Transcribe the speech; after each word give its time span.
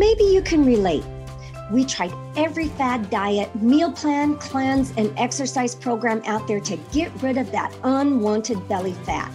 Maybe 0.00 0.24
you 0.24 0.40
can 0.40 0.64
relate. 0.64 1.04
We 1.70 1.84
tried 1.84 2.14
every 2.34 2.68
fad 2.68 3.10
diet, 3.10 3.54
meal 3.60 3.92
plan, 3.92 4.38
cleanse, 4.38 4.94
and 4.96 5.12
exercise 5.18 5.74
program 5.74 6.22
out 6.24 6.48
there 6.48 6.58
to 6.58 6.78
get 6.90 7.12
rid 7.22 7.36
of 7.36 7.52
that 7.52 7.70
unwanted 7.84 8.66
belly 8.66 8.94
fat. 9.04 9.30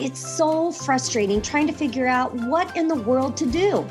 It's 0.00 0.18
so 0.18 0.72
frustrating 0.72 1.40
trying 1.40 1.68
to 1.68 1.72
figure 1.72 2.08
out 2.08 2.34
what 2.34 2.76
in 2.76 2.88
the 2.88 2.96
world 2.96 3.36
to 3.36 3.46
do. 3.46 3.86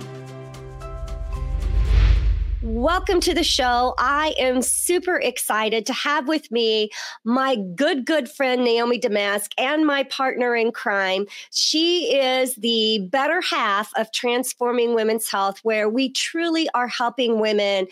Welcome 2.83 3.21
to 3.21 3.33
the 3.33 3.45
show. 3.45 3.95
I 3.97 4.35
am 4.37 4.61
super 4.61 5.15
excited 5.15 5.85
to 5.85 5.93
have 5.93 6.27
with 6.27 6.51
me 6.51 6.89
my 7.23 7.55
good, 7.55 8.05
good 8.05 8.29
friend, 8.29 8.61
Naomi 8.61 8.99
Damask, 8.99 9.53
and 9.57 9.85
my 9.85 10.03
partner 10.03 10.53
in 10.53 10.73
crime. 10.73 11.25
She 11.53 12.13
is 12.13 12.55
the 12.55 13.07
better 13.09 13.39
half 13.39 13.89
of 13.95 14.11
Transforming 14.11 14.95
Women's 14.95 15.31
Health, 15.31 15.61
where 15.63 15.87
we 15.87 16.09
truly 16.09 16.67
are 16.73 16.89
helping 16.89 17.39
women 17.39 17.87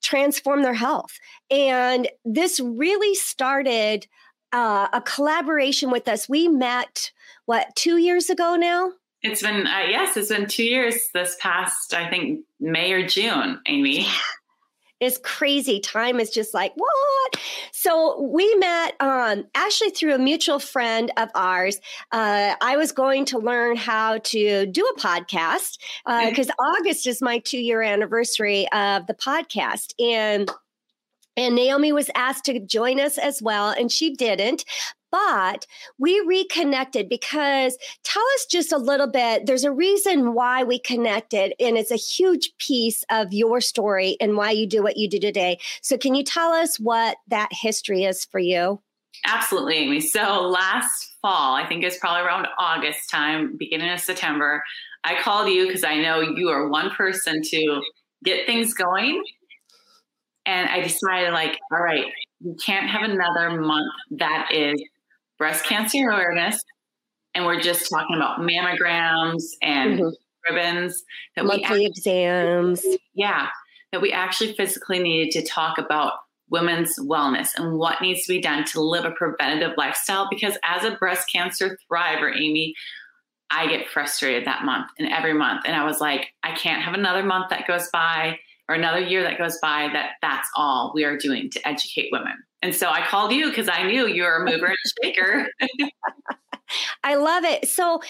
transform 0.00 0.62
their 0.62 0.74
health. 0.74 1.18
And 1.50 2.06
this 2.24 2.60
really 2.60 3.16
started 3.16 4.06
uh, 4.52 4.86
a 4.92 5.00
collaboration 5.00 5.90
with 5.90 6.06
us. 6.06 6.28
We 6.28 6.46
met, 6.46 7.10
what, 7.46 7.74
two 7.74 7.96
years 7.96 8.30
ago 8.30 8.54
now? 8.54 8.92
It's 9.22 9.42
been 9.42 9.66
uh, 9.66 9.86
yes, 9.88 10.16
it's 10.16 10.28
been 10.28 10.46
two 10.46 10.62
years. 10.62 11.08
This 11.12 11.36
past, 11.40 11.94
I 11.94 12.08
think 12.08 12.44
May 12.60 12.92
or 12.92 13.04
June, 13.04 13.60
Aimee. 13.66 14.06
It's 14.98 15.18
crazy. 15.18 15.78
Time 15.80 16.20
is 16.20 16.30
just 16.30 16.54
like 16.54 16.72
what? 16.74 17.36
So 17.72 18.20
we 18.22 18.54
met 18.56 18.94
um, 19.00 19.44
actually 19.54 19.90
through 19.90 20.14
a 20.14 20.18
mutual 20.18 20.58
friend 20.58 21.12
of 21.18 21.28
ours. 21.34 21.80
Uh, 22.12 22.54
I 22.62 22.76
was 22.76 22.92
going 22.92 23.26
to 23.26 23.38
learn 23.38 23.76
how 23.76 24.18
to 24.18 24.66
do 24.66 24.82
a 24.96 25.00
podcast 25.00 25.78
because 26.28 26.48
uh, 26.48 26.62
August 26.62 27.06
is 27.06 27.20
my 27.20 27.38
two 27.40 27.58
year 27.58 27.82
anniversary 27.82 28.66
of 28.72 29.06
the 29.06 29.14
podcast, 29.14 29.92
and 29.98 30.50
and 31.36 31.54
Naomi 31.54 31.92
was 31.92 32.10
asked 32.14 32.46
to 32.46 32.58
join 32.58 32.98
us 32.98 33.18
as 33.18 33.42
well, 33.42 33.68
and 33.70 33.92
she 33.92 34.14
didn't. 34.14 34.64
But 35.16 35.66
we 35.98 36.20
reconnected 36.26 37.08
because 37.08 37.78
tell 38.04 38.22
us 38.34 38.46
just 38.50 38.70
a 38.70 38.76
little 38.76 39.06
bit. 39.06 39.46
There's 39.46 39.64
a 39.64 39.72
reason 39.72 40.34
why 40.34 40.62
we 40.62 40.78
connected, 40.78 41.54
and 41.58 41.78
it's 41.78 41.90
a 41.90 41.96
huge 41.96 42.52
piece 42.58 43.02
of 43.10 43.32
your 43.32 43.62
story 43.62 44.18
and 44.20 44.36
why 44.36 44.50
you 44.50 44.66
do 44.66 44.82
what 44.82 44.98
you 44.98 45.08
do 45.08 45.18
today. 45.18 45.58
So, 45.80 45.96
can 45.96 46.14
you 46.14 46.22
tell 46.22 46.52
us 46.52 46.78
what 46.78 47.16
that 47.28 47.48
history 47.50 48.04
is 48.04 48.26
for 48.26 48.38
you? 48.38 48.82
Absolutely, 49.26 49.78
Aimee. 49.78 50.00
So, 50.00 50.42
last 50.42 51.14
fall, 51.22 51.54
I 51.54 51.66
think 51.66 51.82
it's 51.82 51.98
probably 51.98 52.26
around 52.26 52.46
August 52.58 53.08
time, 53.08 53.56
beginning 53.56 53.90
of 53.90 54.00
September, 54.00 54.62
I 55.02 55.18
called 55.22 55.48
you 55.48 55.66
because 55.66 55.84
I 55.84 55.96
know 55.96 56.20
you 56.20 56.50
are 56.50 56.68
one 56.68 56.90
person 56.90 57.40
to 57.42 57.80
get 58.22 58.44
things 58.44 58.74
going 58.74 59.22
and 60.44 60.68
I 60.68 60.80
decided, 60.80 61.32
like, 61.32 61.58
all 61.72 61.82
right, 61.82 62.04
we 62.44 62.54
can't 62.56 62.90
have 62.90 63.08
another 63.08 63.58
month 63.60 63.92
that 64.18 64.48
is 64.52 64.74
breast 65.38 65.64
cancer 65.64 66.10
awareness. 66.10 66.60
And 67.34 67.44
we're 67.44 67.60
just 67.60 67.90
talking 67.90 68.16
about 68.16 68.40
mammograms 68.40 69.42
and 69.60 70.00
mm-hmm. 70.00 70.54
ribbons 70.54 71.04
that 71.36 71.44
monthly 71.44 71.60
we 71.60 71.64
actually, 71.64 71.86
exams. 71.86 72.86
Yeah, 73.14 73.48
that 73.92 74.00
we 74.00 74.12
actually 74.12 74.54
physically 74.54 74.98
needed 74.98 75.32
to 75.32 75.46
talk 75.46 75.78
about 75.78 76.14
women's 76.48 76.98
wellness 76.98 77.50
and 77.56 77.76
what 77.78 78.00
needs 78.00 78.24
to 78.24 78.32
be 78.32 78.40
done 78.40 78.64
to 78.64 78.80
live 78.80 79.04
a 79.04 79.10
preventative 79.10 79.76
lifestyle. 79.76 80.28
Because 80.30 80.56
as 80.64 80.84
a 80.84 80.92
breast 80.92 81.30
cancer 81.30 81.78
thriver, 81.90 82.34
Aimee, 82.34 82.74
I 83.50 83.66
get 83.66 83.88
frustrated 83.88 84.46
that 84.46 84.64
month 84.64 84.86
and 84.98 85.12
every 85.12 85.34
month. 85.34 85.62
And 85.66 85.76
I 85.76 85.84
was 85.84 86.00
like, 86.00 86.28
I 86.42 86.52
can't 86.52 86.82
have 86.82 86.94
another 86.94 87.22
month 87.22 87.50
that 87.50 87.66
goes 87.66 87.88
by 87.92 88.38
or 88.68 88.74
another 88.74 89.00
year 89.00 89.22
that 89.22 89.38
goes 89.38 89.58
by 89.60 89.88
that 89.92 90.12
that's 90.22 90.48
all 90.56 90.92
we 90.94 91.04
are 91.04 91.16
doing 91.16 91.50
to 91.50 91.68
educate 91.68 92.08
women. 92.12 92.34
And 92.62 92.74
so 92.74 92.88
I 92.88 93.06
called 93.06 93.32
you 93.32 93.48
because 93.48 93.68
I 93.68 93.84
knew 93.84 94.06
you 94.06 94.22
were 94.24 94.36
a 94.36 94.44
mover 94.44 94.66
and 94.66 94.76
shaker. 95.04 95.48
I 97.04 97.14
love 97.14 97.44
it. 97.44 97.68
So, 97.68 98.00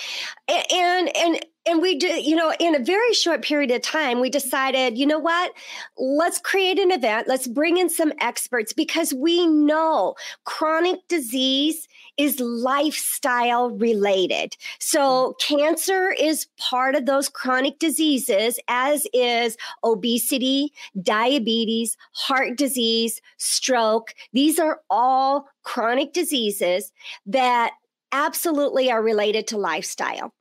and, 0.49 1.15
and, 1.15 1.41
and 1.67 1.83
we 1.83 1.97
do, 1.97 2.07
you 2.07 2.35
know, 2.35 2.55
in 2.59 2.75
a 2.75 2.79
very 2.79 3.13
short 3.13 3.43
period 3.43 3.71
of 3.71 3.83
time, 3.83 4.21
we 4.21 4.31
decided, 4.31 4.97
you 4.97 5.07
know 5.07 5.19
what? 5.19 5.53
Let's 5.99 6.39
create 6.39 6.79
an 6.79 6.91
event. 6.91 7.29
Let's 7.29 7.47
bring 7.47 7.77
in 7.77 7.91
some 7.91 8.13
experts 8.21 8.73
because 8.73 9.13
we 9.13 9.47
know 9.47 10.15
chronic 10.45 11.01
disease 11.09 11.87
is 12.17 12.41
lifestyle 12.41 13.71
related. 13.71 14.57
So, 14.79 15.37
hmm. 15.41 15.57
cancer 15.57 16.11
is 16.11 16.47
part 16.59 16.95
of 16.95 17.07
those 17.07 17.29
chronic 17.29 17.79
diseases, 17.79 18.59
as 18.69 19.07
is 19.13 19.57
obesity, 19.85 20.73
diabetes, 21.03 21.97
heart 22.13 22.57
disease, 22.57 23.21
stroke. 23.39 24.15
These 24.33 24.59
are 24.59 24.81
all 24.91 25.49
chronic 25.63 26.13
diseases 26.13 26.93
that 27.27 27.73
absolutely 28.13 28.91
are 28.91 29.03
related 29.03 29.47
to 29.49 29.59
lifestyle. 29.59 30.33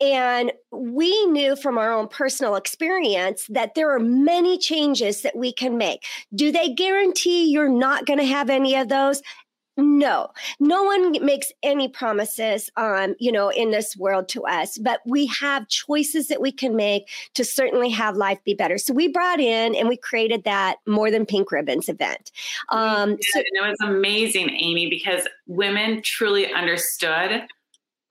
And 0.00 0.52
we 0.70 1.26
knew 1.26 1.56
from 1.56 1.78
our 1.78 1.92
own 1.92 2.08
personal 2.08 2.54
experience 2.54 3.46
that 3.48 3.74
there 3.74 3.92
are 3.94 3.98
many 3.98 4.58
changes 4.58 5.22
that 5.22 5.36
we 5.36 5.52
can 5.52 5.76
make. 5.76 6.04
Do 6.34 6.52
they 6.52 6.72
guarantee 6.72 7.50
you're 7.50 7.68
not 7.68 8.06
going 8.06 8.18
to 8.18 8.24
have 8.24 8.50
any 8.50 8.76
of 8.76 8.88
those? 8.88 9.22
No, 9.78 10.28
no 10.58 10.82
one 10.84 11.24
makes 11.24 11.52
any 11.62 11.88
promises, 11.88 12.70
um, 12.76 13.14
you 13.18 13.30
know, 13.30 13.50
in 13.50 13.72
this 13.72 13.94
world 13.96 14.26
to 14.30 14.44
us, 14.46 14.78
but 14.78 15.00
we 15.04 15.26
have 15.26 15.68
choices 15.68 16.28
that 16.28 16.40
we 16.40 16.50
can 16.50 16.74
make 16.76 17.08
to 17.34 17.44
certainly 17.44 17.90
have 17.90 18.16
life 18.16 18.42
be 18.44 18.54
better. 18.54 18.78
So 18.78 18.94
we 18.94 19.08
brought 19.08 19.38
in 19.38 19.74
and 19.74 19.86
we 19.86 19.98
created 19.98 20.44
that 20.44 20.78
More 20.86 21.10
Than 21.10 21.26
Pink 21.26 21.52
Ribbons 21.52 21.90
event. 21.90 22.30
Um, 22.70 23.18
so- 23.20 23.40
it 23.40 23.46
was 23.60 23.76
amazing, 23.82 24.50
Amy, 24.50 24.88
because 24.88 25.28
women 25.46 26.00
truly 26.02 26.50
understood 26.52 27.42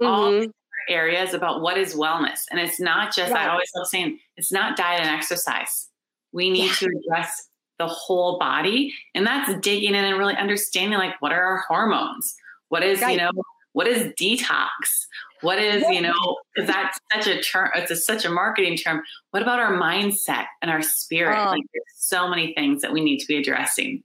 mm-hmm. 0.02 0.06
all 0.06 0.46
areas 0.88 1.34
about 1.34 1.62
what 1.62 1.80
is 1.80 1.96
wellness. 1.96 2.42
And 2.52 2.60
it's 2.60 2.80
not 2.80 3.16
just, 3.16 3.34
right. 3.34 3.48
I 3.48 3.50
always 3.50 3.72
love 3.76 3.88
saying, 3.88 4.20
it's 4.38 4.52
not 4.52 4.78
diet 4.78 5.02
and 5.02 5.10
exercise. 5.10 5.90
We 6.32 6.52
need 6.52 6.66
yeah. 6.66 6.74
to 6.74 6.86
address 6.86 7.50
the 7.80 7.88
whole 7.88 8.40
body. 8.40 8.94
And 9.14 9.26
that's 9.26 9.54
digging 9.60 9.96
in 9.96 10.04
and 10.04 10.18
really 10.18 10.36
understanding 10.36 10.98
like 10.98 11.22
what 11.22 11.32
are 11.32 11.44
our 11.44 11.64
hormones? 11.68 12.36
What 12.70 12.84
is, 12.84 13.02
right. 13.02 13.12
you 13.12 13.18
know, 13.18 13.32
what 13.74 13.88
is 13.88 14.12
detox? 14.20 14.70
What 15.42 15.60
is, 15.60 15.84
you 15.90 16.02
know, 16.02 16.38
because 16.56 16.68
that's 16.68 16.98
such 17.14 17.28
a 17.28 17.42
term, 17.42 17.70
it's 17.76 17.92
a, 17.92 17.96
such 17.96 18.26
a 18.26 18.30
marketing 18.30 18.78
term. 18.78 19.04
What 19.32 19.44
about 19.44 19.60
our 19.60 19.74
mindset 19.74 20.46
and 20.62 20.72
our 20.72 20.82
spirit? 20.82 21.38
Oh. 21.38 21.52
Like 21.52 21.64
there's 21.74 21.84
so 21.98 22.28
many 22.28 22.54
things 22.54 22.82
that 22.82 22.94
we 22.94 23.02
need 23.02 23.20
to 23.20 23.28
be 23.28 23.38
addressing 23.38 24.04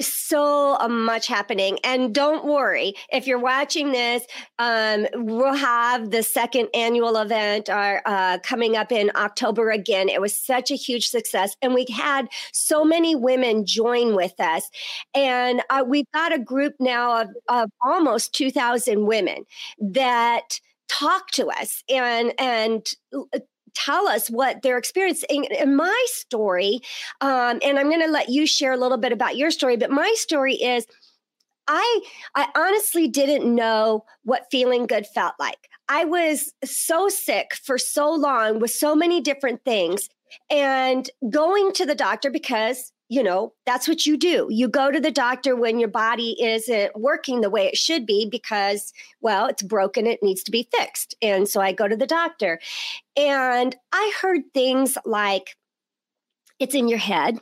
so 0.00 0.76
uh, 0.80 0.88
much 0.88 1.26
happening 1.26 1.78
and 1.84 2.14
don't 2.14 2.44
worry 2.44 2.94
if 3.12 3.26
you're 3.26 3.38
watching 3.38 3.92
this 3.92 4.24
um, 4.58 5.06
we'll 5.14 5.54
have 5.54 6.10
the 6.10 6.22
second 6.22 6.68
annual 6.74 7.16
event 7.16 7.68
are, 7.68 8.02
uh, 8.04 8.38
coming 8.38 8.76
up 8.76 8.90
in 8.90 9.10
october 9.14 9.70
again. 9.70 10.08
It 10.08 10.20
was 10.20 10.34
such 10.34 10.70
a 10.70 10.74
huge 10.74 11.08
success 11.08 11.56
and 11.62 11.74
we 11.74 11.86
had 11.92 12.28
so 12.52 12.84
many 12.84 13.14
women 13.14 13.66
join 13.66 14.16
with 14.16 14.38
us 14.40 14.68
and 15.14 15.62
uh, 15.70 15.84
we've 15.86 16.10
got 16.12 16.34
a 16.34 16.38
group 16.38 16.74
now 16.80 17.22
of, 17.22 17.28
of 17.48 17.70
almost 17.84 18.34
2000 18.34 19.06
women 19.06 19.44
that 19.78 20.60
talk 20.88 21.30
to 21.32 21.46
us 21.46 21.82
and 21.88 22.32
and 22.38 22.90
uh, 23.14 23.38
tell 23.74 24.08
us 24.08 24.28
what 24.28 24.62
they're 24.62 24.78
experiencing. 24.78 25.44
In 25.44 25.76
my 25.76 26.04
story, 26.08 26.80
um, 27.20 27.58
and 27.62 27.78
I'm 27.78 27.88
going 27.88 28.00
to 28.00 28.10
let 28.10 28.28
you 28.28 28.46
share 28.46 28.72
a 28.72 28.76
little 28.76 28.98
bit 28.98 29.12
about 29.12 29.36
your 29.36 29.50
story, 29.50 29.76
but 29.76 29.90
my 29.90 30.12
story 30.16 30.54
is 30.54 30.86
I 31.66 32.00
I 32.34 32.48
honestly 32.54 33.08
didn't 33.08 33.52
know 33.52 34.04
what 34.24 34.46
feeling 34.50 34.86
good 34.86 35.06
felt 35.06 35.34
like. 35.38 35.68
I 35.88 36.04
was 36.04 36.52
so 36.64 37.08
sick 37.08 37.54
for 37.54 37.78
so 37.78 38.10
long 38.10 38.58
with 38.58 38.70
so 38.70 38.94
many 38.94 39.20
different 39.20 39.64
things 39.64 40.08
and 40.50 41.08
going 41.30 41.72
to 41.72 41.86
the 41.86 41.94
doctor 41.94 42.30
because 42.30 42.92
you 43.14 43.22
know 43.22 43.52
that's 43.64 43.86
what 43.86 44.06
you 44.06 44.16
do. 44.16 44.48
You 44.50 44.66
go 44.66 44.90
to 44.90 44.98
the 44.98 45.12
doctor 45.12 45.54
when 45.54 45.78
your 45.78 45.88
body 45.88 46.36
isn't 46.42 46.98
working 46.98 47.40
the 47.40 47.50
way 47.50 47.66
it 47.66 47.76
should 47.76 48.06
be 48.06 48.28
because 48.28 48.92
well 49.20 49.46
it's 49.46 49.62
broken 49.62 50.06
it 50.06 50.22
needs 50.22 50.42
to 50.42 50.50
be 50.50 50.68
fixed. 50.76 51.14
And 51.22 51.48
so 51.48 51.60
i 51.60 51.72
go 51.72 51.86
to 51.86 51.96
the 51.96 52.06
doctor. 52.06 52.60
And 53.16 53.76
i 53.92 54.12
heard 54.20 54.42
things 54.52 54.98
like 55.04 55.56
it's 56.58 56.74
in 56.74 56.88
your 56.88 56.98
head 56.98 57.38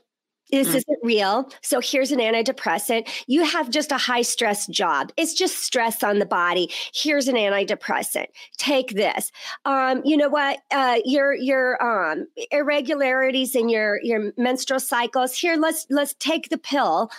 this 0.53 0.69
mm. 0.69 0.77
isn't 0.77 0.99
real. 1.03 1.51
So 1.63 1.81
here's 1.81 2.13
an 2.13 2.19
antidepressant. 2.19 3.09
You 3.27 3.43
have 3.43 3.71
just 3.71 3.91
a 3.91 3.97
high 3.97 4.23
stress 4.23 4.67
job. 4.67 5.11
It's 5.17 5.35
just 5.35 5.59
stress 5.59 6.03
on 6.03 6.19
the 6.19 6.27
body. 6.27 6.71
Here's 6.95 7.27
an 7.27 7.37
antidepressant. 7.37 8.27
Take 8.59 8.91
this. 8.91 9.33
Um, 9.65 10.03
you 10.05 10.17
know 10.17 10.29
what? 10.29 10.61
Uh, 10.71 10.99
your 11.05 11.35
your 11.35 11.83
um, 11.83 12.29
irregularities 12.51 13.57
in 13.57 13.69
your 13.69 14.01
your 14.03 14.33
menstrual 14.37 14.81
cycles. 14.81 15.37
Here, 15.37 15.57
let's 15.57 15.87
let's 15.91 16.15
take 16.19 16.51
the 16.51 16.59
pill. 16.59 17.11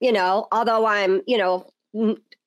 You 0.00 0.12
know, 0.12 0.46
although 0.52 0.86
I'm 0.86 1.22
you 1.26 1.36
know 1.36 1.68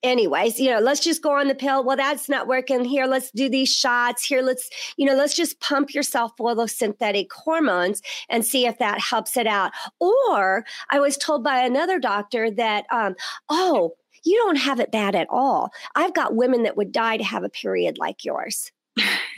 anyways 0.04 0.60
you 0.60 0.70
know 0.70 0.80
let's 0.80 1.00
just 1.00 1.22
go 1.22 1.32
on 1.38 1.48
the 1.48 1.56
pill. 1.56 1.84
Well 1.84 1.98
that's 1.98 2.30
not 2.30 2.48
working. 2.48 2.84
Here 2.86 3.06
let's 3.06 3.32
do 3.32 3.50
these 3.50 3.74
shots. 3.74 4.24
Here 4.24 4.42
let's 4.42 4.70
you 4.98 5.06
know 5.06 5.16
let's 5.16 5.36
just 5.36 5.60
pump 5.60 5.94
yourself 5.94 6.32
full 6.38 6.60
of 6.60 6.72
synthetic 6.72 7.32
hormones 7.34 8.02
and 8.30 8.46
see 8.46 8.66
if 8.66 8.78
that 8.80 9.00
helps 9.00 9.38
it 9.38 9.48
out. 9.48 9.72
Or 10.00 10.66
i 10.90 11.00
was 11.00 11.18
told 11.18 11.44
by 11.44 11.60
another 11.60 12.00
doctor 12.00 12.52
that 12.52 12.86
um, 12.92 13.16
oh 13.50 13.94
you 14.24 14.38
don't 14.38 14.58
have 14.58 14.80
it 14.80 14.92
bad 14.92 15.16
at 15.16 15.28
all. 15.30 15.72
I've 15.96 16.14
got 16.14 16.36
women 16.36 16.64
that 16.64 16.78
would 16.78 16.92
die 16.92 17.18
to 17.18 17.24
have 17.24 17.44
a 17.44 17.50
period 17.50 17.98
like 17.98 18.24
yours 18.24 18.72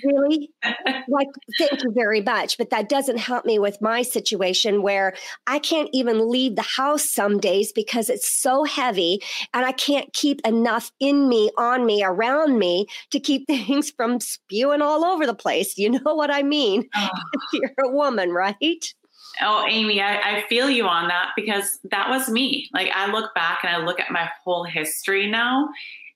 really? 0.03 0.51
like, 1.07 1.27
thank 1.57 1.83
you 1.83 1.91
very 1.91 2.21
much. 2.21 2.57
But 2.57 2.69
that 2.69 2.89
doesn't 2.89 3.17
help 3.17 3.45
me 3.45 3.59
with 3.59 3.81
my 3.81 4.01
situation 4.01 4.81
where 4.81 5.13
I 5.47 5.59
can't 5.59 5.89
even 5.93 6.29
leave 6.29 6.55
the 6.55 6.61
house 6.61 7.09
some 7.09 7.39
days 7.39 7.71
because 7.71 8.09
it's 8.09 8.29
so 8.29 8.63
heavy 8.63 9.21
and 9.53 9.65
I 9.65 9.71
can't 9.71 10.11
keep 10.13 10.45
enough 10.45 10.91
in 10.99 11.29
me, 11.29 11.51
on 11.57 11.85
me, 11.85 12.03
around 12.03 12.59
me 12.59 12.87
to 13.11 13.19
keep 13.19 13.47
things 13.47 13.91
from 13.91 14.19
spewing 14.19 14.81
all 14.81 15.05
over 15.05 15.25
the 15.25 15.33
place. 15.33 15.77
You 15.77 15.91
know 15.91 16.15
what 16.15 16.31
I 16.31 16.43
mean? 16.43 16.89
Oh. 17.03 17.09
You're 17.53 17.73
a 17.85 17.91
woman, 17.91 18.31
right? 18.31 18.93
Oh, 19.41 19.65
Aimee, 19.67 20.01
I, 20.01 20.37
I, 20.37 20.45
feel 20.47 20.69
you 20.69 20.85
on 20.85 21.07
that 21.07 21.31
because 21.35 21.79
that 21.91 22.09
was 22.09 22.29
me. 22.29 22.69
Like 22.73 22.91
I 22.93 23.11
look 23.11 23.33
back 23.33 23.59
and 23.63 23.75
I 23.75 23.83
look 23.83 23.99
at 23.99 24.11
my 24.11 24.29
whole 24.43 24.63
history 24.63 25.29
now, 25.29 25.69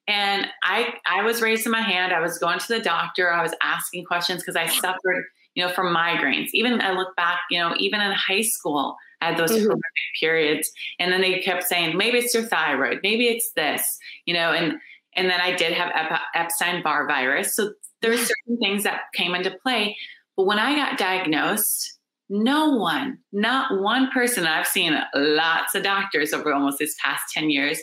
and 0.07 0.47
I 0.63 0.93
I 1.09 1.23
was 1.23 1.41
raising 1.41 1.71
my 1.71 1.81
hand. 1.81 2.13
I 2.13 2.19
was 2.19 2.37
going 2.37 2.59
to 2.59 2.67
the 2.67 2.79
doctor. 2.79 3.31
I 3.31 3.41
was 3.41 3.53
asking 3.61 4.05
questions 4.05 4.41
because 4.41 4.55
I 4.55 4.67
suffered, 4.67 5.25
you 5.55 5.65
know, 5.65 5.71
from 5.73 5.93
migraines. 5.93 6.49
Even 6.53 6.81
I 6.81 6.93
look 6.93 7.15
back, 7.15 7.39
you 7.51 7.59
know, 7.59 7.75
even 7.77 8.01
in 8.01 8.11
high 8.11 8.41
school, 8.41 8.95
I 9.21 9.27
had 9.27 9.37
those 9.37 9.51
mm-hmm. 9.51 9.73
periods. 10.19 10.71
And 10.99 11.11
then 11.11 11.21
they 11.21 11.39
kept 11.39 11.63
saying, 11.63 11.97
maybe 11.97 12.19
it's 12.19 12.33
your 12.33 12.43
thyroid, 12.43 12.99
maybe 13.03 13.27
it's 13.27 13.51
this, 13.55 13.97
you 14.25 14.33
know, 14.33 14.51
and 14.51 14.75
and 15.15 15.29
then 15.29 15.41
I 15.41 15.55
did 15.55 15.73
have 15.73 16.19
Epstein 16.35 16.83
Barr 16.83 17.07
virus. 17.07 17.55
So 17.55 17.73
there's 18.01 18.19
certain 18.19 18.57
things 18.61 18.83
that 18.83 19.01
came 19.15 19.33
into 19.33 19.51
play. 19.63 19.97
But 20.35 20.45
when 20.45 20.59
I 20.59 20.75
got 20.75 20.99
diagnosed, 20.99 21.97
no 22.29 22.69
one, 22.69 23.17
not 23.31 23.81
one 23.81 24.11
person, 24.11 24.45
I've 24.45 24.67
seen 24.67 24.99
lots 25.15 25.73
of 25.73 25.83
doctors 25.83 26.33
over 26.33 26.53
almost 26.53 26.77
this 26.77 26.95
past 27.03 27.23
10 27.33 27.49
years, 27.49 27.79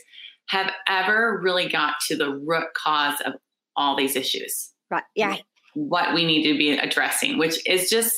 have 0.49 0.71
ever 0.89 1.41
really 1.43 1.69
got 1.69 1.95
to 2.09 2.17
the 2.17 2.31
root 2.31 2.67
cause 2.75 3.21
of 3.25 3.35
all 3.77 3.97
these 3.97 4.17
issues. 4.17 4.71
Right. 4.91 5.03
Yeah. 5.15 5.37
What 5.75 6.15
we 6.15 6.25
need 6.25 6.45
to 6.45 6.57
be 6.57 6.71
addressing, 6.71 7.39
which 7.39 7.67
is 7.69 7.91
just 7.91 8.15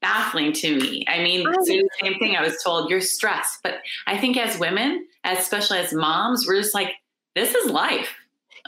baffling 0.00 0.52
to 0.52 0.76
me. 0.76 1.04
I 1.08 1.18
mean, 1.22 1.44
the 1.44 1.88
same 2.00 2.18
thing 2.18 2.36
I 2.36 2.42
was 2.42 2.60
told, 2.62 2.90
you're 2.90 3.00
stressed. 3.00 3.60
But 3.62 3.76
I 4.06 4.18
think 4.18 4.36
as 4.36 4.58
women, 4.58 5.06
especially 5.24 5.78
as 5.78 5.92
moms, 5.92 6.46
we're 6.46 6.60
just 6.60 6.74
like, 6.74 6.92
this 7.34 7.54
is 7.54 7.70
life. 7.70 8.12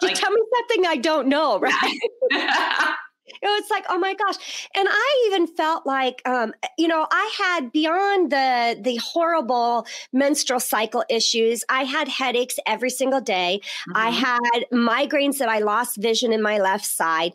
You 0.01 0.09
like, 0.09 0.17
tell 0.17 0.31
me 0.31 0.41
something 0.55 0.87
I 0.87 0.97
don't 0.97 1.29
know, 1.29 1.59
right? 1.59 1.99
it 3.26 3.43
was 3.43 3.71
like 3.71 3.85
oh 3.88 3.99
my 3.99 4.15
gosh 4.15 4.69
and 4.75 4.88
i 4.91 5.25
even 5.26 5.47
felt 5.47 5.87
like 5.87 6.21
um, 6.26 6.53
you 6.79 6.88
know 6.88 7.06
i 7.11 7.35
had 7.38 7.73
beyond 7.73 8.31
the 8.31 8.79
the 8.82 8.97
horrible 8.97 9.87
menstrual 10.12 10.61
cycle 10.61 11.05
issues 11.09 11.65
i 11.69 11.85
had 11.85 12.09
headaches 12.09 12.56
every 12.67 12.91
single 12.91 13.21
day 13.21 13.61
mm-hmm. 13.62 13.93
i 13.97 14.11
had 14.11 14.65
migraines 14.73 15.38
that 15.38 15.49
i 15.49 15.59
lost 15.59 15.97
vision 15.97 16.32
in 16.32 16.43
my 16.43 16.59
left 16.59 16.85
side 16.85 17.32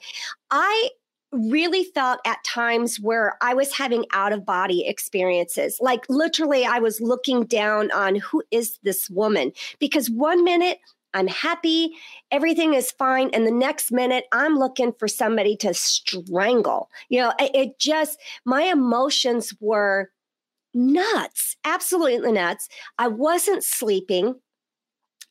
i 0.51 0.89
really 1.31 1.83
felt 1.83 2.19
at 2.25 2.44
times 2.44 3.00
where 3.00 3.38
I 3.41 3.53
was 3.53 3.71
having 3.71 4.06
out 4.13 4.33
of 4.33 4.45
body 4.45 4.88
experiences. 4.88 5.77
Like 5.80 6.03
literally, 6.09 6.65
I 6.65 6.80
was 6.80 7.00
looking 7.00 7.45
down 7.45 7.91
on 7.91 8.15
who 8.15 8.44
is 8.51 8.80
this 8.83 9.09
woman? 9.09 9.51
Because 9.80 10.09
one 10.09 10.44
minute 10.44 10.80
I'm 11.13 11.27
happy, 11.27 11.91
everything 12.31 12.73
is 12.73 12.91
fine. 12.91 13.29
And 13.33 13.45
the 13.45 13.51
next 13.51 13.91
minute, 13.91 14.25
I'm 14.31 14.57
looking 14.57 14.94
for 14.94 15.07
somebody 15.07 15.56
to 15.57 15.73
strangle. 15.73 16.89
You 17.09 17.21
know, 17.21 17.33
it, 17.39 17.51
it 17.56 17.79
just, 17.79 18.19
my 18.45 18.63
emotions 18.63 19.53
were 19.59 20.11
nuts, 20.73 21.57
absolutely 21.65 22.31
nuts. 22.31 22.69
I 22.97 23.07
wasn't 23.07 23.63
sleeping 23.63 24.35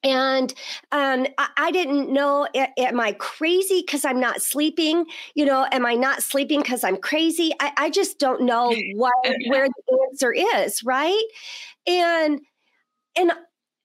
and 0.04 0.54
um, 0.92 1.26
I, 1.38 1.48
I, 1.56 1.70
didn't 1.72 2.12
know 2.12 2.46
am 2.54 3.00
i 3.00 3.12
crazy 3.12 3.82
because 3.84 4.04
i'm 4.04 4.20
not 4.20 4.40
sleeping 4.40 5.04
you 5.34 5.44
know 5.44 5.66
am 5.72 5.84
i 5.84 5.94
not 5.94 6.22
sleeping 6.22 6.60
because 6.60 6.84
i'm 6.84 6.96
crazy 6.96 7.50
I, 7.60 7.72
I, 7.76 7.90
just 7.90 8.18
don't 8.18 8.42
know 8.42 8.72
what 8.94 9.12
where 9.48 9.66
the 9.66 9.98
answer 10.08 10.32
is 10.32 10.84
right 10.84 11.22
and 11.86 12.40
and 13.16 13.32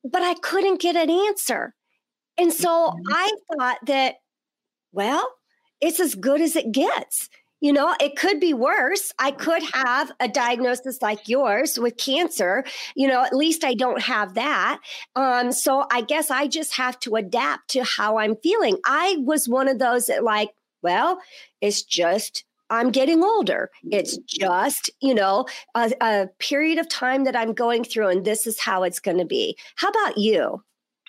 but 0.04 0.22
i 0.22 0.36
couldn't 0.36 0.82
get 0.82 0.96
an 0.96 1.10
answer 1.10 1.74
and 2.38 2.54
so 2.54 2.70
mm-hmm. 2.70 3.14
I 3.14 3.32
thought 3.52 3.78
that, 3.88 4.16
well, 4.92 5.28
it's 5.82 6.00
as 6.00 6.16
good 6.16 6.42
as 6.42 6.56
it 6.56 6.72
gets. 6.72 7.30
You 7.60 7.72
know, 7.72 7.96
it 8.02 8.18
could 8.18 8.42
be 8.42 8.54
worse. 8.54 9.14
I 9.20 9.32
could 9.32 9.64
have 9.74 10.12
a 10.20 10.28
diagnosis 10.28 11.02
like 11.02 11.30
yours 11.30 11.80
with 11.80 11.96
cancer. 11.96 12.66
You 12.94 13.08
know, 13.08 13.24
at 13.24 13.34
least 13.34 13.64
I 13.64 13.74
don't 13.74 14.02
have 14.02 14.34
that. 14.34 14.82
Um, 15.16 15.54
so 15.54 15.86
I 15.90 16.02
guess 16.02 16.30
I 16.30 16.48
just 16.48 16.76
have 16.76 17.00
to 17.02 17.16
adapt 17.16 17.70
to 17.70 17.86
how 17.86 18.18
I'm 18.18 18.36
feeling. 18.44 18.80
I 18.86 19.16
was 19.20 19.48
one 19.48 19.70
of 19.70 19.80
those 19.80 20.08
that, 20.08 20.26
like, 20.26 20.50
well, 20.82 21.22
it's 21.62 21.84
just 21.84 22.44
I'm 22.70 22.92
getting 22.92 23.24
older. 23.24 23.70
It's 23.92 24.18
just, 24.28 24.90
you 25.02 25.14
know, 25.14 25.46
a, 25.76 25.94
a 26.02 26.28
period 26.40 26.80
of 26.80 26.90
time 26.90 27.24
that 27.24 27.36
I'm 27.36 27.54
going 27.54 27.84
through, 27.84 28.08
and 28.08 28.26
this 28.26 28.48
is 28.48 28.60
how 28.60 28.84
it's 28.84 29.00
going 29.00 29.20
to 29.20 29.26
be. 29.26 29.58
How 29.76 29.90
about 29.90 30.18
you? 30.18 30.64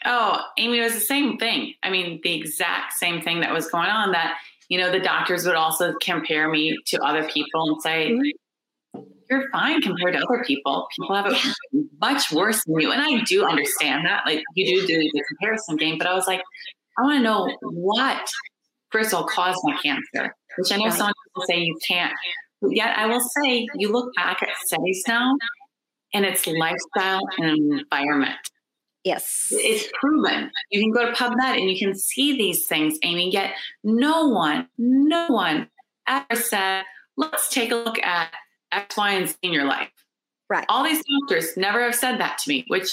Oh, 0.04 0.40
Aimee, 0.58 0.80
it 0.80 0.82
was 0.82 0.94
the 0.94 1.00
same 1.00 1.38
thing. 1.38 1.74
I 1.82 1.90
mean, 1.90 2.20
the 2.22 2.34
exact 2.34 2.92
same 2.94 3.22
thing 3.22 3.40
that 3.40 3.52
was 3.52 3.68
going 3.68 3.88
on 3.88 4.12
that, 4.12 4.36
you 4.68 4.78
know, 4.78 4.90
the 4.92 5.00
doctors 5.00 5.46
would 5.46 5.54
also 5.54 5.94
compare 6.02 6.50
me 6.50 6.78
to 6.86 7.02
other 7.02 7.26
people 7.28 7.68
and 7.70 7.82
say, 7.82 8.10
mm-hmm. 8.10 9.00
you're 9.30 9.50
fine 9.50 9.80
compared 9.80 10.14
to 10.14 10.20
other 10.20 10.44
people. 10.44 10.86
People 10.98 11.14
have 11.14 11.26
it 11.26 11.44
yeah. 11.72 11.82
much 12.00 12.30
worse 12.32 12.62
than 12.64 12.80
you. 12.80 12.92
And 12.92 13.00
I 13.00 13.22
do 13.24 13.44
understand 13.44 14.04
that. 14.06 14.24
Like, 14.26 14.42
you 14.54 14.80
do 14.80 14.86
do 14.86 14.98
the 14.98 15.24
comparison 15.28 15.76
game. 15.76 15.96
But 15.96 16.06
I 16.06 16.14
was 16.14 16.26
like, 16.26 16.42
I 16.98 17.02
want 17.02 17.18
to 17.18 17.22
know 17.22 17.50
what, 17.62 18.28
first 18.90 19.12
of 19.12 19.20
all, 19.20 19.24
caused 19.24 19.58
my 19.64 19.76
cancer, 19.82 20.34
which 20.58 20.70
I 20.70 20.76
know 20.76 20.90
some 20.90 21.12
people 21.26 21.46
say 21.46 21.60
you 21.60 21.78
can't. 21.86 22.12
But 22.60 22.76
yet, 22.76 22.96
I 22.98 23.06
will 23.06 23.20
say, 23.20 23.66
you 23.74 23.90
look 23.90 24.14
back 24.14 24.42
at 24.42 24.50
studies 24.66 25.02
now, 25.08 25.34
and 26.12 26.24
it's 26.24 26.46
lifestyle 26.46 27.22
and 27.38 27.80
environment. 27.80 28.36
Yes. 29.04 29.48
It's 29.50 29.88
proven. 30.00 30.50
You 30.70 30.80
can 30.80 30.90
go 30.90 31.06
to 31.06 31.12
PubMed 31.12 31.58
and 31.58 31.70
you 31.70 31.78
can 31.78 31.94
see 31.94 32.36
these 32.36 32.66
things, 32.66 32.98
Aimee. 33.02 33.30
Yet 33.30 33.52
no 33.82 34.28
one, 34.28 34.68
no 34.78 35.26
one 35.28 35.68
ever 36.08 36.34
said, 36.34 36.84
let's 37.16 37.50
take 37.50 37.70
a 37.70 37.76
look 37.76 37.98
at 38.02 38.32
X, 38.72 38.96
Y, 38.96 39.12
and 39.12 39.28
Z 39.28 39.36
in 39.42 39.52
your 39.52 39.66
life. 39.66 39.90
Right. 40.48 40.64
All 40.68 40.84
these 40.84 41.02
doctors 41.20 41.56
never 41.56 41.82
have 41.82 41.94
said 41.94 42.18
that 42.18 42.38
to 42.38 42.48
me, 42.48 42.64
which, 42.68 42.88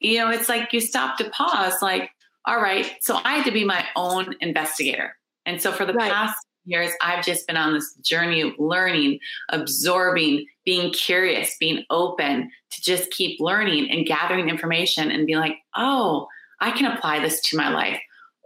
you 0.00 0.18
know, 0.18 0.30
it's 0.30 0.48
like 0.48 0.72
you 0.72 0.80
stop 0.80 1.18
to 1.18 1.30
pause, 1.30 1.74
like, 1.82 2.10
all 2.46 2.60
right, 2.60 2.92
so 3.00 3.18
I 3.24 3.36
had 3.36 3.44
to 3.46 3.52
be 3.52 3.64
my 3.64 3.86
own 3.96 4.34
investigator. 4.40 5.16
And 5.46 5.60
so 5.60 5.72
for 5.72 5.84
the 5.84 5.94
right. 5.94 6.12
past 6.12 6.36
years, 6.64 6.90
I've 7.02 7.24
just 7.24 7.46
been 7.46 7.56
on 7.56 7.74
this 7.74 7.94
journey 8.02 8.40
of 8.40 8.52
learning, 8.58 9.18
absorbing, 9.50 10.46
being 10.64 10.92
curious, 10.92 11.56
being 11.58 11.84
open 11.90 12.50
to 12.70 12.82
just 12.82 13.10
keep 13.10 13.40
learning 13.40 13.90
and 13.90 14.06
gathering 14.06 14.48
information 14.48 15.10
and 15.10 15.26
be 15.26 15.36
like, 15.36 15.56
oh, 15.76 16.26
I 16.60 16.70
can 16.70 16.90
apply 16.90 17.20
this 17.20 17.40
to 17.42 17.56
my 17.56 17.68
life. 17.68 18.00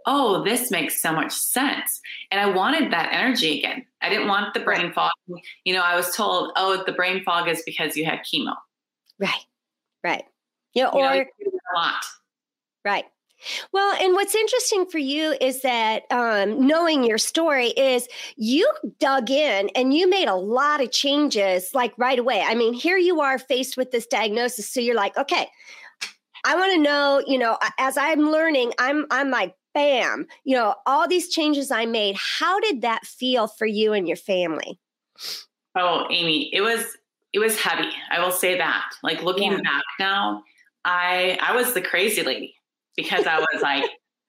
oh, 0.05 0.43
this 0.43 0.71
makes 0.71 1.01
so 1.01 1.11
much 1.13 1.31
sense. 1.31 2.01
And 2.31 2.39
I 2.39 2.47
wanted 2.47 2.91
that 2.91 3.09
energy 3.11 3.59
again. 3.59 3.85
I 4.01 4.09
didn't 4.09 4.27
want 4.27 4.53
the 4.53 4.59
brain 4.59 4.91
fog. 4.91 5.11
You 5.65 5.73
know, 5.73 5.83
I 5.83 5.95
was 5.95 6.15
told, 6.15 6.51
oh, 6.55 6.83
the 6.85 6.93
brain 6.93 7.23
fog 7.23 7.47
is 7.47 7.61
because 7.65 7.95
you 7.95 8.05
had 8.05 8.19
chemo. 8.19 8.55
Right. 9.19 9.45
Right. 10.03 10.23
You 10.73 10.83
know, 10.83 10.89
or 10.89 11.13
a 11.13 11.25
lot. 11.75 12.03
Right. 12.85 13.05
Well, 13.71 13.95
and 14.01 14.13
what's 14.13 14.35
interesting 14.35 14.85
for 14.85 14.97
you 14.97 15.35
is 15.39 15.61
that 15.61 16.03
um, 16.11 16.65
knowing 16.65 17.03
your 17.03 17.17
story 17.17 17.67
is 17.67 18.07
you 18.35 18.69
dug 18.99 19.29
in 19.29 19.69
and 19.75 19.93
you 19.93 20.09
made 20.09 20.27
a 20.27 20.35
lot 20.35 20.81
of 20.81 20.91
changes 20.91 21.69
like 21.73 21.93
right 21.97 22.19
away. 22.19 22.41
I 22.41 22.55
mean, 22.55 22.73
here 22.73 22.97
you 22.97 23.21
are 23.21 23.37
faced 23.37 23.77
with 23.77 23.91
this 23.91 24.05
diagnosis, 24.07 24.69
so 24.69 24.79
you're 24.79 24.95
like, 24.95 25.17
okay, 25.17 25.47
I 26.45 26.55
want 26.55 26.73
to 26.73 26.81
know. 26.81 27.23
You 27.25 27.37
know, 27.37 27.57
as 27.77 27.97
I'm 27.97 28.31
learning, 28.31 28.73
I'm 28.79 29.05
I'm 29.11 29.29
like, 29.29 29.55
bam, 29.73 30.27
you 30.43 30.55
know, 30.55 30.75
all 30.85 31.07
these 31.07 31.29
changes 31.29 31.71
I 31.71 31.85
made. 31.85 32.17
How 32.17 32.59
did 32.59 32.81
that 32.81 33.05
feel 33.05 33.47
for 33.47 33.65
you 33.65 33.93
and 33.93 34.07
your 34.07 34.17
family? 34.17 34.79
Oh, 35.75 36.05
Aimee, 36.09 36.49
it 36.53 36.61
was 36.61 36.97
it 37.33 37.39
was 37.39 37.59
heavy. 37.59 37.89
I 38.11 38.19
will 38.19 38.31
say 38.31 38.57
that. 38.57 38.91
Like 39.03 39.23
looking 39.23 39.51
yeah. 39.51 39.61
back 39.61 39.83
now, 39.99 40.43
I 40.83 41.37
I 41.41 41.55
was 41.55 41.73
the 41.73 41.81
crazy 41.81 42.23
lady 42.23 42.55
because 43.01 43.25
I 43.25 43.39
was 43.39 43.61
like, 43.61 43.85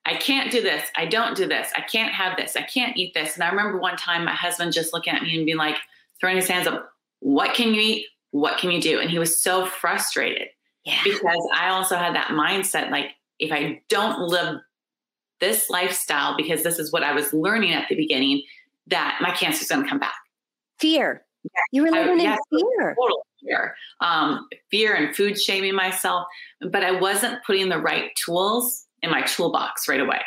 I 0.06 0.14
can't 0.14 0.50
do 0.50 0.62
this. 0.62 0.82
I 0.96 1.06
don't 1.06 1.36
do 1.36 1.46
this. 1.46 1.68
I 1.76 1.82
can't 1.82 2.12
have 2.12 2.36
this. 2.36 2.56
I 2.56 2.62
can't 2.62 2.96
eat 2.96 3.14
this. 3.14 3.34
And 3.34 3.44
I 3.44 3.50
remember 3.50 3.78
one 3.78 3.96
time 3.96 4.24
my 4.24 4.34
husband 4.34 4.72
just 4.72 4.92
looking 4.92 5.12
at 5.12 5.22
me 5.22 5.36
and 5.36 5.44
being 5.44 5.58
like, 5.58 5.76
throwing 6.20 6.36
his 6.36 6.48
hands 6.48 6.66
up, 6.66 6.92
what 7.20 7.54
can 7.54 7.74
you 7.74 7.80
eat? 7.80 8.06
What 8.30 8.58
can 8.58 8.70
you 8.70 8.80
do? 8.80 9.00
And 9.00 9.10
he 9.10 9.18
was 9.18 9.36
so 9.36 9.66
frustrated 9.66 10.48
yeah. 10.84 11.00
because 11.02 11.48
I 11.54 11.68
also 11.70 11.96
had 11.96 12.14
that 12.14 12.28
mindset 12.28 12.90
like, 12.90 13.10
if 13.38 13.50
I 13.52 13.82
don't 13.88 14.20
live 14.20 14.60
this 15.40 15.70
lifestyle, 15.70 16.36
because 16.36 16.62
this 16.62 16.78
is 16.78 16.92
what 16.92 17.02
I 17.02 17.12
was 17.12 17.32
learning 17.32 17.72
at 17.72 17.88
the 17.88 17.96
beginning, 17.96 18.42
that 18.86 19.18
my 19.20 19.30
cancer's 19.30 19.68
going 19.68 19.82
to 19.82 19.88
come 19.88 19.98
back. 19.98 20.14
Fear. 20.78 21.24
Yeah. 21.44 21.60
You 21.72 21.82
were 21.82 21.90
living 21.90 22.26
I, 22.26 22.32
in 22.32 22.38
fear. 22.50 22.96
Total 23.00 23.26
fear. 23.42 23.74
Um, 24.00 24.46
fear 24.70 24.94
and 24.94 25.14
food 25.14 25.40
shaming 25.40 25.74
myself, 25.74 26.26
but 26.70 26.84
I 26.84 26.92
wasn't 26.92 27.42
putting 27.46 27.68
the 27.68 27.78
right 27.78 28.10
tools 28.24 28.86
in 29.02 29.10
my 29.10 29.22
toolbox 29.22 29.88
right 29.88 30.00
away. 30.00 30.20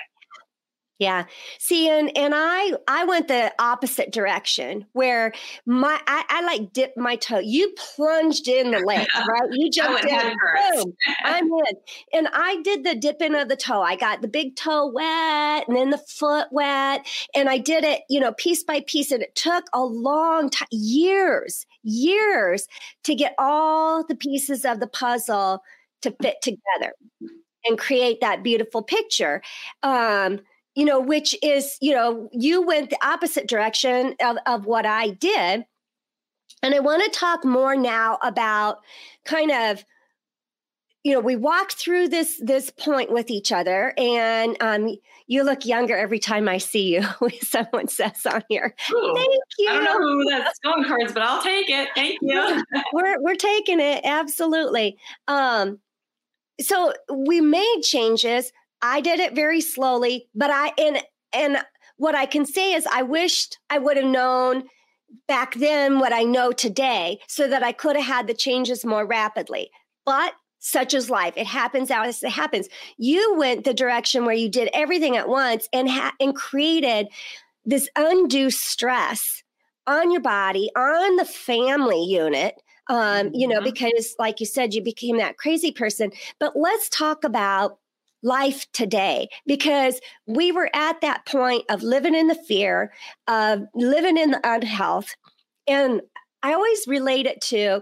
Yeah. 0.99 1.25
See, 1.59 1.89
and 1.89 2.15
and 2.15 2.33
I 2.35 2.73
I 2.87 3.03
went 3.05 3.27
the 3.27 3.51
opposite 3.59 4.11
direction 4.13 4.85
where 4.93 5.33
my 5.65 5.99
I, 6.07 6.23
I 6.29 6.41
like 6.43 6.71
dipped 6.71 6.97
my 6.97 7.15
toe. 7.15 7.39
You 7.39 7.73
plunged 7.95 8.47
in 8.47 8.71
the 8.71 8.79
lake, 8.79 9.07
right? 9.27 9.49
You 9.51 9.71
jumped 9.71 10.05
in. 10.05 10.35
Boom, 10.75 10.93
I'm 11.23 11.45
in. 11.45 11.75
And 12.13 12.27
I 12.31 12.61
did 12.63 12.83
the 12.83 12.95
dipping 12.95 13.35
of 13.35 13.49
the 13.49 13.55
toe. 13.55 13.81
I 13.81 13.95
got 13.95 14.21
the 14.21 14.27
big 14.27 14.55
toe 14.55 14.87
wet 14.87 15.67
and 15.67 15.75
then 15.75 15.89
the 15.89 15.97
foot 15.97 16.47
wet. 16.51 17.05
And 17.35 17.49
I 17.49 17.57
did 17.57 17.83
it, 17.83 18.01
you 18.09 18.19
know, 18.19 18.33
piece 18.33 18.63
by 18.63 18.81
piece. 18.85 19.11
And 19.11 19.23
it 19.23 19.35
took 19.35 19.65
a 19.73 19.83
long 19.83 20.49
time, 20.51 20.67
years, 20.71 21.65
years 21.83 22.67
to 23.03 23.15
get 23.15 23.33
all 23.39 24.05
the 24.05 24.15
pieces 24.15 24.63
of 24.63 24.79
the 24.79 24.87
puzzle 24.87 25.61
to 26.03 26.15
fit 26.21 26.41
together 26.41 26.93
and 27.65 27.77
create 27.77 28.21
that 28.21 28.43
beautiful 28.43 28.83
picture. 28.83 29.41
Um, 29.81 30.39
you 30.75 30.85
know, 30.85 30.99
which 30.99 31.35
is, 31.43 31.77
you 31.81 31.93
know, 31.93 32.29
you 32.31 32.61
went 32.61 32.89
the 32.89 33.05
opposite 33.05 33.47
direction 33.47 34.15
of, 34.23 34.37
of 34.45 34.65
what 34.65 34.85
I 34.85 35.09
did. 35.09 35.65
And 36.61 36.73
I 36.73 36.79
want 36.79 37.03
to 37.03 37.19
talk 37.19 37.45
more 37.45 37.75
now 37.75 38.17
about 38.23 38.79
kind 39.25 39.51
of, 39.51 39.83
you 41.03 41.11
know, 41.11 41.19
we 41.19 41.35
walked 41.35 41.73
through 41.73 42.07
this 42.07 42.39
this 42.41 42.69
point 42.69 43.11
with 43.11 43.29
each 43.29 43.51
other, 43.51 43.93
and 43.97 44.55
um, 44.61 44.95
you 45.27 45.43
look 45.43 45.65
younger 45.65 45.97
every 45.97 46.19
time 46.19 46.47
I 46.47 46.59
see 46.59 46.95
you. 46.95 47.03
Someone 47.41 47.89
says 47.89 48.25
on 48.25 48.41
here, 48.47 48.73
Ooh, 48.89 49.13
"Thank 49.13 49.43
you." 49.59 49.69
I 49.69 49.73
don't 49.73 49.83
know 49.83 49.97
who 49.97 50.29
that's 50.29 50.59
going 50.59 50.85
cards, 50.85 51.11
but 51.11 51.21
I'll 51.23 51.43
take 51.43 51.69
it. 51.69 51.89
Thank 51.93 52.19
you. 52.21 52.63
we're 52.93 53.21
we're 53.21 53.35
taking 53.35 53.81
it 53.81 53.99
absolutely. 54.05 54.97
Um, 55.27 55.79
so 56.61 56.93
we 57.13 57.41
made 57.41 57.81
changes 57.81 58.53
I 58.83 58.99
did 59.01 59.19
it 59.19 59.33
very 59.33 59.61
slowly, 59.61 60.27
but 60.35 60.51
I 60.51 60.73
and 60.77 61.01
and 61.33 61.57
what 61.97 62.15
I 62.15 62.25
can 62.25 62.45
say 62.45 62.73
is 62.73 62.85
I 62.85 63.01
wished 63.01 63.57
I 63.69 63.79
would 63.79 63.97
have 63.97 64.05
known 64.05 64.65
back 65.27 65.55
then 65.55 65.99
what 65.99 66.11
I 66.11 66.23
know 66.23 66.51
today 66.51 67.19
so 67.27 67.47
that 67.47 67.63
I 67.63 67.71
could 67.71 67.95
have 67.95 68.05
had 68.05 68.27
the 68.27 68.33
changes 68.33 68.83
more 68.83 69.05
rapidly. 69.05 69.71
But 70.05 70.33
such 70.59 70.93
is 70.93 71.09
life. 71.09 71.33
It 71.37 71.47
happens 71.47 71.91
as 71.91 72.23
it 72.23 72.29
happens. 72.29 72.67
You 72.97 73.35
went 73.37 73.63
the 73.63 73.73
direction 73.73 74.25
where 74.25 74.35
you 74.35 74.49
did 74.49 74.69
everything 74.73 75.15
at 75.17 75.29
once 75.29 75.67
and 75.71 75.89
ha- 75.89 76.13
and 76.19 76.35
created 76.35 77.07
this 77.65 77.87
undue 77.95 78.49
stress 78.49 79.43
on 79.87 80.11
your 80.11 80.21
body, 80.21 80.69
on 80.75 81.15
the 81.15 81.25
family 81.25 82.03
unit. 82.03 82.55
Um, 82.89 83.31
you 83.33 83.47
know, 83.47 83.57
mm-hmm. 83.57 83.65
because 83.65 84.13
like 84.19 84.41
you 84.41 84.45
said, 84.45 84.73
you 84.73 84.83
became 84.83 85.17
that 85.17 85.37
crazy 85.37 85.71
person. 85.71 86.11
But 86.39 86.53
let's 86.57 86.89
talk 86.89 87.23
about 87.23 87.77
life 88.23 88.65
today 88.73 89.27
because 89.45 89.99
we 90.25 90.51
were 90.51 90.69
at 90.73 91.01
that 91.01 91.25
point 91.25 91.63
of 91.69 91.83
living 91.83 92.15
in 92.15 92.27
the 92.27 92.35
fear, 92.35 92.91
of 93.27 93.63
living 93.75 94.17
in 94.17 94.31
the 94.31 94.41
unhealth. 94.43 95.13
And 95.67 96.01
I 96.41 96.53
always 96.53 96.87
relate 96.87 97.25
it 97.25 97.41
to 97.41 97.81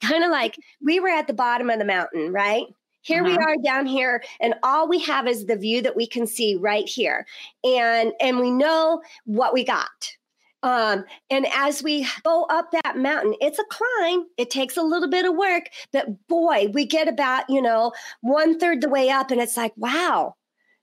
kind 0.00 0.24
of 0.24 0.30
like 0.30 0.56
we 0.80 1.00
were 1.00 1.08
at 1.08 1.26
the 1.26 1.34
bottom 1.34 1.70
of 1.70 1.78
the 1.78 1.84
mountain, 1.84 2.32
right? 2.32 2.66
Here 3.02 3.24
uh-huh. 3.24 3.36
we 3.36 3.44
are 3.44 3.56
down 3.64 3.86
here, 3.86 4.22
and 4.40 4.54
all 4.62 4.88
we 4.88 5.00
have 5.00 5.26
is 5.26 5.46
the 5.46 5.56
view 5.56 5.82
that 5.82 5.96
we 5.96 6.06
can 6.06 6.26
see 6.26 6.54
right 6.54 6.88
here. 6.88 7.26
And 7.64 8.12
and 8.20 8.38
we 8.38 8.50
know 8.50 9.02
what 9.24 9.52
we 9.52 9.64
got. 9.64 10.16
Um, 10.62 11.04
and 11.30 11.46
as 11.52 11.82
we 11.82 12.06
go 12.22 12.44
up 12.44 12.70
that 12.70 12.96
mountain, 12.96 13.34
it's 13.40 13.58
a 13.58 13.64
climb. 13.64 14.26
It 14.36 14.50
takes 14.50 14.76
a 14.76 14.82
little 14.82 15.10
bit 15.10 15.24
of 15.24 15.34
work, 15.34 15.64
but 15.92 16.06
boy, 16.28 16.68
we 16.72 16.86
get 16.86 17.08
about, 17.08 17.44
you 17.48 17.60
know, 17.60 17.92
one 18.20 18.58
third 18.58 18.80
the 18.80 18.88
way 18.88 19.10
up, 19.10 19.30
and 19.30 19.40
it's 19.40 19.56
like, 19.56 19.72
wow, 19.76 20.36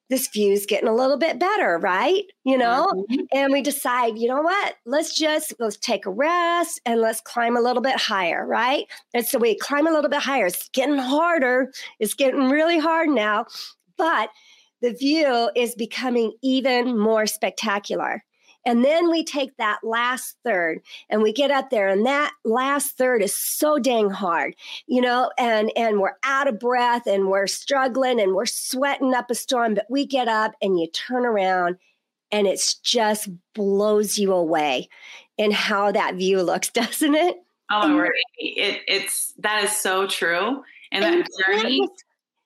this 0.09 0.27
view's 0.27 0.65
getting 0.65 0.89
a 0.89 0.95
little 0.95 1.17
bit 1.17 1.39
better, 1.39 1.77
right? 1.77 2.24
You 2.43 2.57
know, 2.57 2.91
mm-hmm. 2.93 3.21
and 3.31 3.53
we 3.53 3.62
decide, 3.62 4.17
you 4.17 4.27
know 4.27 4.41
what? 4.41 4.75
Let's 4.86 5.15
just 5.15 5.53
let's 5.59 5.77
take 5.77 6.05
a 6.05 6.12
rest 6.12 6.81
and 6.86 7.00
let's 7.00 7.21
climb 7.21 7.55
a 7.55 7.62
little 7.62 7.81
bit 7.81 7.98
higher, 7.98 8.45
right? 8.45 8.86
And 9.13 9.25
so 9.25 9.38
we 9.38 9.55
climb 9.55 9.88
a 9.88 9.91
little 9.91 10.09
bit 10.09 10.21
higher. 10.21 10.48
It's 10.48 10.67
getting 10.69 10.98
harder. 10.98 11.71
It's 12.00 12.15
getting 12.15 12.50
really 12.50 12.79
hard 12.79 13.09
now, 13.09 13.45
but 13.98 14.29
the 14.81 14.93
view 14.93 15.51
is 15.55 15.75
becoming 15.75 16.33
even 16.41 16.98
more 16.98 17.27
spectacular. 17.27 18.24
And 18.69 18.85
then 18.85 19.09
we 19.09 19.23
take 19.23 19.57
that 19.57 19.79
last 19.81 20.38
third 20.43 20.81
and 21.09 21.23
we 21.23 21.33
get 21.33 21.49
up 21.49 21.71
there 21.71 21.88
and 21.88 22.05
that 22.05 22.33
last 22.45 22.99
third 22.99 23.23
is 23.23 23.33
so 23.33 23.79
dang 23.79 24.11
hard, 24.11 24.55
you 24.85 25.01
know, 25.01 25.31
and 25.39 25.71
and 25.75 25.99
we're 25.99 26.17
out 26.23 26.47
of 26.47 26.59
breath 26.59 27.07
and 27.07 27.29
we're 27.29 27.47
struggling 27.47 28.21
and 28.21 28.35
we're 28.35 28.45
sweating 28.45 29.15
up 29.15 29.31
a 29.31 29.35
storm, 29.35 29.73
but 29.73 29.88
we 29.89 30.05
get 30.05 30.27
up 30.27 30.51
and 30.61 30.79
you 30.79 30.85
turn 30.85 31.25
around 31.25 31.77
and 32.31 32.45
it's 32.45 32.75
just 32.75 33.27
blows 33.55 34.19
you 34.19 34.33
away 34.33 34.88
in 35.39 35.49
how 35.49 35.91
that 35.91 36.13
view 36.13 36.43
looks, 36.43 36.69
doesn't 36.69 37.15
it? 37.15 37.38
Oh 37.71 37.95
word. 37.95 38.11
It, 38.38 38.81
it's 38.88 39.33
that 39.39 39.63
is 39.63 39.75
so 39.75 40.05
true. 40.05 40.63
And, 40.91 41.03
and 41.03 41.23
that 41.23 41.27
journey, 41.43 41.89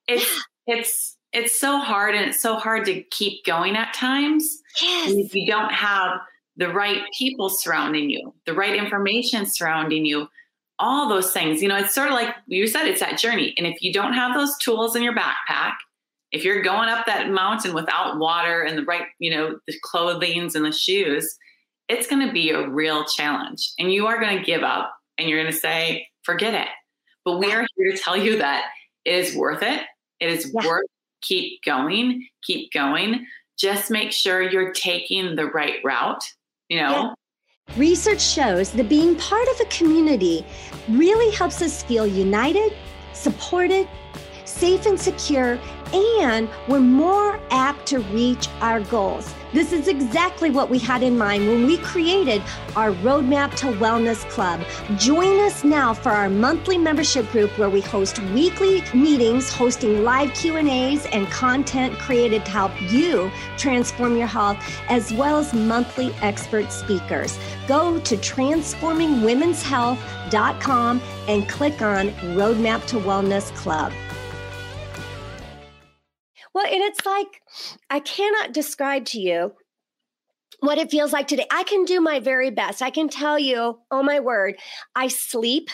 it's 0.08 0.44
it's 0.68 1.18
it's 1.34 1.60
so 1.60 1.80
hard 1.80 2.16
and 2.16 2.30
it's 2.30 2.42
so 2.42 2.56
hard 2.56 2.86
to 2.86 3.02
keep 3.04 3.44
going 3.46 3.76
at 3.76 3.94
times. 3.94 4.62
Yes. 4.82 5.12
And 5.12 5.20
if 5.20 5.34
you 5.34 5.48
don't 5.48 5.72
have 5.72 6.20
the 6.56 6.72
right 6.72 7.02
people 7.18 7.50
surrounding 7.50 8.10
you, 8.10 8.34
the 8.46 8.54
right 8.54 8.76
information 8.76 9.46
surrounding 9.46 10.06
you, 10.06 10.28
all 10.80 11.10
those 11.10 11.32
things, 11.32 11.62
you 11.62 11.68
know, 11.68 11.78
it's 11.78 11.96
sort 11.96 12.10
of 12.10 12.14
like 12.14 12.36
you 12.48 12.68
said, 12.68 12.86
it's 12.86 13.00
that 13.00 13.18
journey. 13.18 13.54
And 13.58 13.66
if 13.66 13.82
you 13.82 13.92
don't 13.92 14.14
have 14.14 14.36
those 14.36 14.56
tools 14.60 14.96
in 14.96 15.04
your 15.04 15.16
backpack, 15.16 15.74
if 16.32 16.44
you're 16.44 16.62
going 16.62 16.90
up 16.90 17.06
that 17.06 17.30
mountain 17.30 17.74
without 17.74 18.18
water 18.18 18.62
and 18.62 18.78
the 18.78 18.84
right, 18.84 19.08
you 19.20 19.32
know, 19.32 19.60
the 19.68 19.74
clothings 19.84 20.56
and 20.56 20.66
the 20.66 20.72
shoes, 20.72 21.38
it's 21.90 22.08
going 22.08 22.26
to 22.26 22.34
be 22.34 22.52
a 22.52 22.68
real 22.68 23.06
challenge. 23.06 23.72
And 23.78 23.92
you 23.92 24.08
are 24.08 24.20
going 24.20 24.38
to 24.38 24.44
give 24.44 24.64
up 24.64 24.94
and 25.18 25.30
you're 25.30 25.42
going 25.42 25.52
to 25.52 25.58
say, 25.58 26.08
forget 26.24 26.54
it. 26.54 26.68
But 27.26 27.38
we 27.38 27.52
are 27.54 27.66
here 27.76 27.92
to 27.92 27.98
tell 27.98 28.18
you 28.18 28.38
that 28.38 28.66
it 29.06 29.14
is 29.14 29.36
worth 29.36 29.62
it. 29.62 29.82
It 30.20 30.30
is 30.30 30.52
yeah. 30.54 30.68
worth 30.68 30.86
keep 31.24 31.64
going, 31.64 32.28
keep 32.44 32.72
going. 32.72 33.26
Just 33.58 33.90
make 33.90 34.12
sure 34.12 34.42
you're 34.42 34.74
taking 34.74 35.36
the 35.36 35.48
right 35.48 35.80
route, 35.84 36.24
you 36.70 36.80
know? 36.80 36.90
Yeah. 36.90 37.14
Research 37.78 38.22
shows 38.22 38.72
that 38.74 38.90
being 38.90 39.16
part 39.16 39.48
of 39.48 39.60
a 39.62 39.66
community 39.66 40.46
really 40.90 41.34
helps 41.34 41.62
us 41.62 41.82
feel 41.82 42.06
united, 42.06 42.74
supported, 43.14 43.88
safe 44.46 44.86
and 44.86 45.00
secure, 45.00 45.60
and 45.94 46.50
we're 46.68 46.80
more 46.80 47.40
apt 47.52 47.86
to 47.88 48.00
reach 48.00 48.50
our 48.62 48.82
goals. 48.82 49.34
This 49.54 49.72
is 49.72 49.88
exactly 49.88 50.50
what 50.50 50.70
we 50.72 50.80
had 50.80 51.04
in 51.04 51.16
mind 51.16 51.48
when 51.48 51.68
we 51.68 51.78
created 51.78 52.42
our 52.76 52.92
Roadmap 52.92 53.54
to 53.58 53.68
Wellness 53.68 54.28
Club. 54.32 54.60
Join 54.98 55.40
us 55.42 55.64
now 55.64 55.94
for 55.94 56.10
our 56.10 56.28
monthly 56.28 56.76
membership 56.76 57.30
group 57.30 57.56
where 57.60 57.70
we 57.70 57.82
host 57.82 58.18
weekly 58.34 58.84
meetings, 58.96 59.54
hosting 59.54 60.04
live 60.04 60.34
Q&As 60.34 61.06
and 61.08 61.28
content 61.28 62.00
created 62.00 62.44
to 62.46 62.52
help 62.52 62.72
you 62.92 63.30
transform 63.56 64.18
your 64.18 64.26
health 64.26 64.58
as 64.90 65.14
well 65.14 65.38
as 65.38 65.54
monthly 65.54 66.12
expert 66.24 66.72
speakers. 66.72 67.38
Go 67.68 68.00
to 68.00 68.18
transformingwomenshealth.com 68.18 71.02
and 71.28 71.48
click 71.48 71.80
on 71.84 72.10
Roadmap 72.10 72.88
to 72.88 72.98
Wellness 72.98 73.56
Club. 73.56 73.94
Well, 76.54 76.66
and 76.66 76.84
it's 76.84 77.06
like 77.06 77.42
I 77.90 78.00
cannot 78.00 78.54
describe 78.54 79.06
to 79.06 79.20
you 79.20 79.54
what 80.60 80.78
it 80.78 80.92
feels 80.92 81.12
like 81.12 81.28
today. 81.28 81.46
I 81.52 81.64
can 81.64 81.84
do 81.84 82.00
my 82.00 82.20
very 82.20 82.50
best. 82.50 82.82
I 82.82 82.90
can 82.90 83.10
tell 83.10 83.38
you, 83.38 83.80
oh 83.92 84.04
my 84.04 84.20
word, 84.20 84.56
I 84.96 85.08
sleep. 85.08 85.70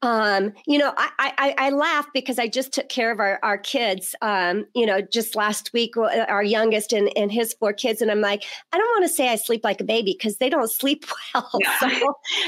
Um, 0.00 0.52
you 0.66 0.78
know, 0.78 0.94
I, 0.96 1.10
I 1.18 1.54
I 1.58 1.70
laugh 1.70 2.06
because 2.14 2.38
I 2.38 2.46
just 2.46 2.72
took 2.72 2.88
care 2.88 3.10
of 3.10 3.20
our, 3.20 3.38
our 3.42 3.58
kids. 3.58 4.14
Um, 4.22 4.64
you 4.74 4.86
know, 4.86 5.00
just 5.00 5.34
last 5.34 5.72
week, 5.72 5.96
uh, 5.96 6.24
our 6.28 6.42
youngest 6.42 6.92
and, 6.92 7.10
and 7.16 7.30
his 7.32 7.54
four 7.54 7.72
kids, 7.72 8.00
and 8.00 8.10
I'm 8.10 8.20
like, 8.20 8.44
I 8.72 8.78
don't 8.78 8.88
want 8.88 9.04
to 9.04 9.14
say 9.14 9.28
I 9.28 9.36
sleep 9.36 9.64
like 9.64 9.80
a 9.80 9.84
baby 9.84 10.16
because 10.16 10.36
they 10.36 10.48
don't 10.48 10.70
sleep 10.70 11.04
well. 11.34 11.50
Yeah. 11.60 11.78
So, 11.80 11.88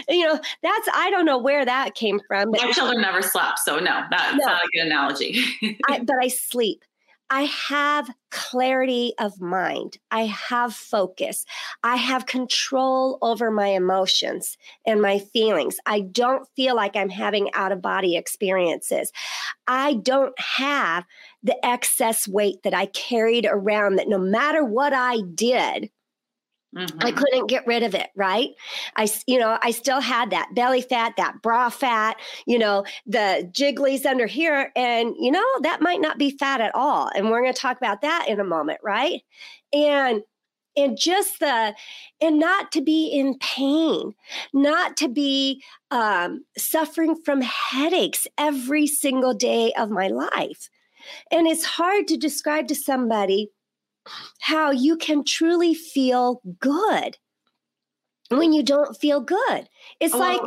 you 0.08 0.24
know, 0.24 0.38
that's 0.62 0.88
I 0.94 1.10
don't 1.10 1.26
know 1.26 1.38
where 1.38 1.64
that 1.64 1.94
came 1.94 2.20
from. 2.26 2.52
My 2.52 2.70
children 2.72 3.02
never 3.02 3.22
slept, 3.22 3.58
so 3.58 3.78
no, 3.78 4.02
that's 4.10 4.38
no. 4.38 4.46
not 4.46 4.62
a 4.62 4.68
good 4.72 4.86
analogy. 4.86 5.44
I, 5.88 5.98
but 6.04 6.16
I 6.22 6.28
sleep. 6.28 6.84
I 7.30 7.42
have 7.42 8.10
clarity 8.30 9.12
of 9.20 9.40
mind. 9.40 9.98
I 10.10 10.26
have 10.26 10.74
focus. 10.74 11.46
I 11.84 11.94
have 11.94 12.26
control 12.26 13.18
over 13.22 13.52
my 13.52 13.68
emotions 13.68 14.58
and 14.84 15.00
my 15.00 15.20
feelings. 15.20 15.76
I 15.86 16.00
don't 16.00 16.48
feel 16.56 16.74
like 16.74 16.96
I'm 16.96 17.08
having 17.08 17.48
out 17.54 17.70
of 17.70 17.80
body 17.80 18.16
experiences. 18.16 19.12
I 19.68 19.94
don't 19.94 20.38
have 20.40 21.04
the 21.42 21.64
excess 21.64 22.26
weight 22.26 22.64
that 22.64 22.74
I 22.74 22.86
carried 22.86 23.46
around 23.48 23.96
that 23.96 24.08
no 24.08 24.18
matter 24.18 24.64
what 24.64 24.92
I 24.92 25.18
did, 25.34 25.88
Mm-hmm. 26.76 26.98
I 27.00 27.10
couldn't 27.10 27.48
get 27.48 27.66
rid 27.66 27.82
of 27.82 27.96
it, 27.96 28.10
right? 28.14 28.50
I, 28.94 29.08
you 29.26 29.38
know, 29.38 29.58
I 29.60 29.72
still 29.72 30.00
had 30.00 30.30
that 30.30 30.50
belly 30.54 30.82
fat, 30.82 31.14
that 31.16 31.42
bra 31.42 31.68
fat, 31.68 32.16
you 32.46 32.58
know, 32.58 32.84
the 33.06 33.50
jigglies 33.52 34.06
under 34.06 34.26
here. 34.26 34.70
And, 34.76 35.14
you 35.18 35.32
know, 35.32 35.44
that 35.62 35.82
might 35.82 36.00
not 36.00 36.16
be 36.16 36.30
fat 36.30 36.60
at 36.60 36.74
all. 36.74 37.10
And 37.14 37.28
we're 37.28 37.42
going 37.42 37.52
to 37.52 37.60
talk 37.60 37.76
about 37.76 38.02
that 38.02 38.26
in 38.28 38.38
a 38.38 38.44
moment, 38.44 38.78
right? 38.84 39.20
And, 39.72 40.22
and 40.76 40.96
just 40.96 41.40
the, 41.40 41.74
and 42.20 42.38
not 42.38 42.70
to 42.72 42.80
be 42.80 43.08
in 43.08 43.36
pain, 43.38 44.14
not 44.54 44.96
to 44.98 45.08
be 45.08 45.64
um, 45.90 46.44
suffering 46.56 47.16
from 47.24 47.40
headaches 47.40 48.28
every 48.38 48.86
single 48.86 49.34
day 49.34 49.72
of 49.76 49.90
my 49.90 50.06
life. 50.06 50.70
And 51.32 51.48
it's 51.48 51.64
hard 51.64 52.06
to 52.08 52.16
describe 52.16 52.68
to 52.68 52.76
somebody 52.76 53.50
how 54.40 54.70
you 54.70 54.96
can 54.96 55.24
truly 55.24 55.74
feel 55.74 56.40
good 56.58 57.18
when 58.30 58.52
you 58.52 58.62
don't 58.62 58.96
feel 58.96 59.20
good. 59.20 59.68
It's 60.00 60.14
like 60.14 60.40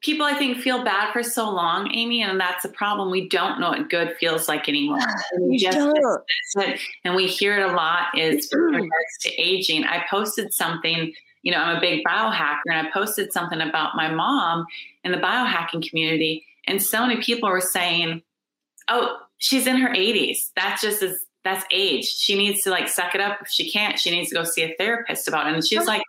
people 0.00 0.26
I 0.26 0.34
think 0.34 0.58
feel 0.58 0.84
bad 0.84 1.12
for 1.12 1.22
so 1.22 1.50
long, 1.50 1.92
Aimee, 1.94 2.22
and 2.22 2.40
that's 2.40 2.62
the 2.62 2.68
problem. 2.70 3.10
We 3.10 3.28
don't 3.28 3.60
know 3.60 3.70
what 3.70 3.90
good 3.90 4.16
feels 4.18 4.48
like 4.48 4.68
anymore. 4.68 4.98
we 5.40 5.58
just 5.58 5.78
it, 6.56 6.80
and 7.04 7.14
we 7.14 7.26
hear 7.26 7.58
it 7.58 7.70
a 7.70 7.72
lot 7.72 8.16
is 8.16 8.48
regards 8.52 9.18
to 9.22 9.30
aging. 9.40 9.84
I 9.84 10.04
posted 10.08 10.52
something, 10.52 11.12
you 11.42 11.52
know, 11.52 11.58
I'm 11.58 11.76
a 11.76 11.80
big 11.80 12.04
biohacker 12.04 12.60
and 12.66 12.86
I 12.86 12.90
posted 12.90 13.32
something 13.32 13.60
about 13.60 13.96
my 13.96 14.10
mom 14.10 14.66
in 15.04 15.12
the 15.12 15.18
biohacking 15.18 15.88
community. 15.88 16.46
And 16.66 16.82
so 16.82 17.06
many 17.06 17.22
people 17.22 17.48
were 17.48 17.60
saying, 17.60 18.22
Oh, 18.88 19.18
she's 19.38 19.66
in 19.66 19.76
her 19.76 19.90
80s. 19.90 20.50
That's 20.56 20.82
just 20.82 21.02
as 21.02 21.20
that's 21.44 21.64
age. 21.72 22.06
She 22.06 22.36
needs 22.36 22.62
to 22.62 22.70
like 22.70 22.88
suck 22.88 23.14
it 23.14 23.20
up. 23.20 23.38
If 23.42 23.48
she 23.48 23.70
can't, 23.70 23.98
she 23.98 24.10
needs 24.10 24.28
to 24.30 24.34
go 24.34 24.44
see 24.44 24.62
a 24.62 24.74
therapist 24.78 25.28
about 25.28 25.46
it. 25.46 25.54
And 25.54 25.66
she's 25.66 25.86
like, 25.86 26.02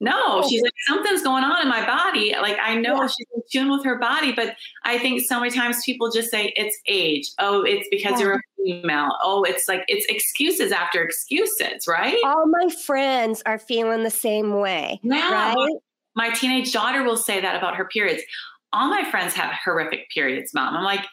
no, 0.00 0.42
oh. 0.42 0.48
she's 0.48 0.60
like, 0.60 0.72
something's 0.88 1.22
going 1.22 1.44
on 1.44 1.62
in 1.62 1.68
my 1.68 1.86
body. 1.86 2.34
Like, 2.40 2.58
I 2.62 2.74
know 2.74 3.00
yeah. 3.00 3.06
she's 3.06 3.26
in 3.34 3.42
tune 3.50 3.70
with 3.70 3.84
her 3.84 3.96
body, 3.96 4.32
but 4.32 4.56
I 4.84 4.98
think 4.98 5.22
so 5.22 5.38
many 5.38 5.54
times 5.54 5.82
people 5.84 6.10
just 6.10 6.30
say 6.30 6.52
it's 6.56 6.76
age. 6.86 7.30
Oh, 7.38 7.62
it's 7.62 7.86
because 7.90 8.18
yeah. 8.18 8.26
you're 8.26 8.34
a 8.34 8.40
female. 8.58 9.16
Oh, 9.22 9.44
it's 9.44 9.68
like, 9.68 9.84
it's 9.86 10.04
excuses 10.06 10.72
after 10.72 11.02
excuses, 11.02 11.86
right? 11.86 12.18
All 12.24 12.46
my 12.46 12.68
friends 12.84 13.42
are 13.46 13.58
feeling 13.58 14.02
the 14.02 14.10
same 14.10 14.58
way. 14.58 15.00
Yeah. 15.02 15.54
Right? 15.54 15.76
My 16.16 16.30
teenage 16.30 16.72
daughter 16.72 17.02
will 17.02 17.16
say 17.16 17.40
that 17.40 17.56
about 17.56 17.76
her 17.76 17.84
periods. 17.86 18.22
All 18.72 18.88
my 18.88 19.08
friends 19.10 19.32
have 19.34 19.52
horrific 19.64 20.10
periods, 20.10 20.52
mom. 20.52 20.76
I'm 20.76 20.84
like, 20.84 21.06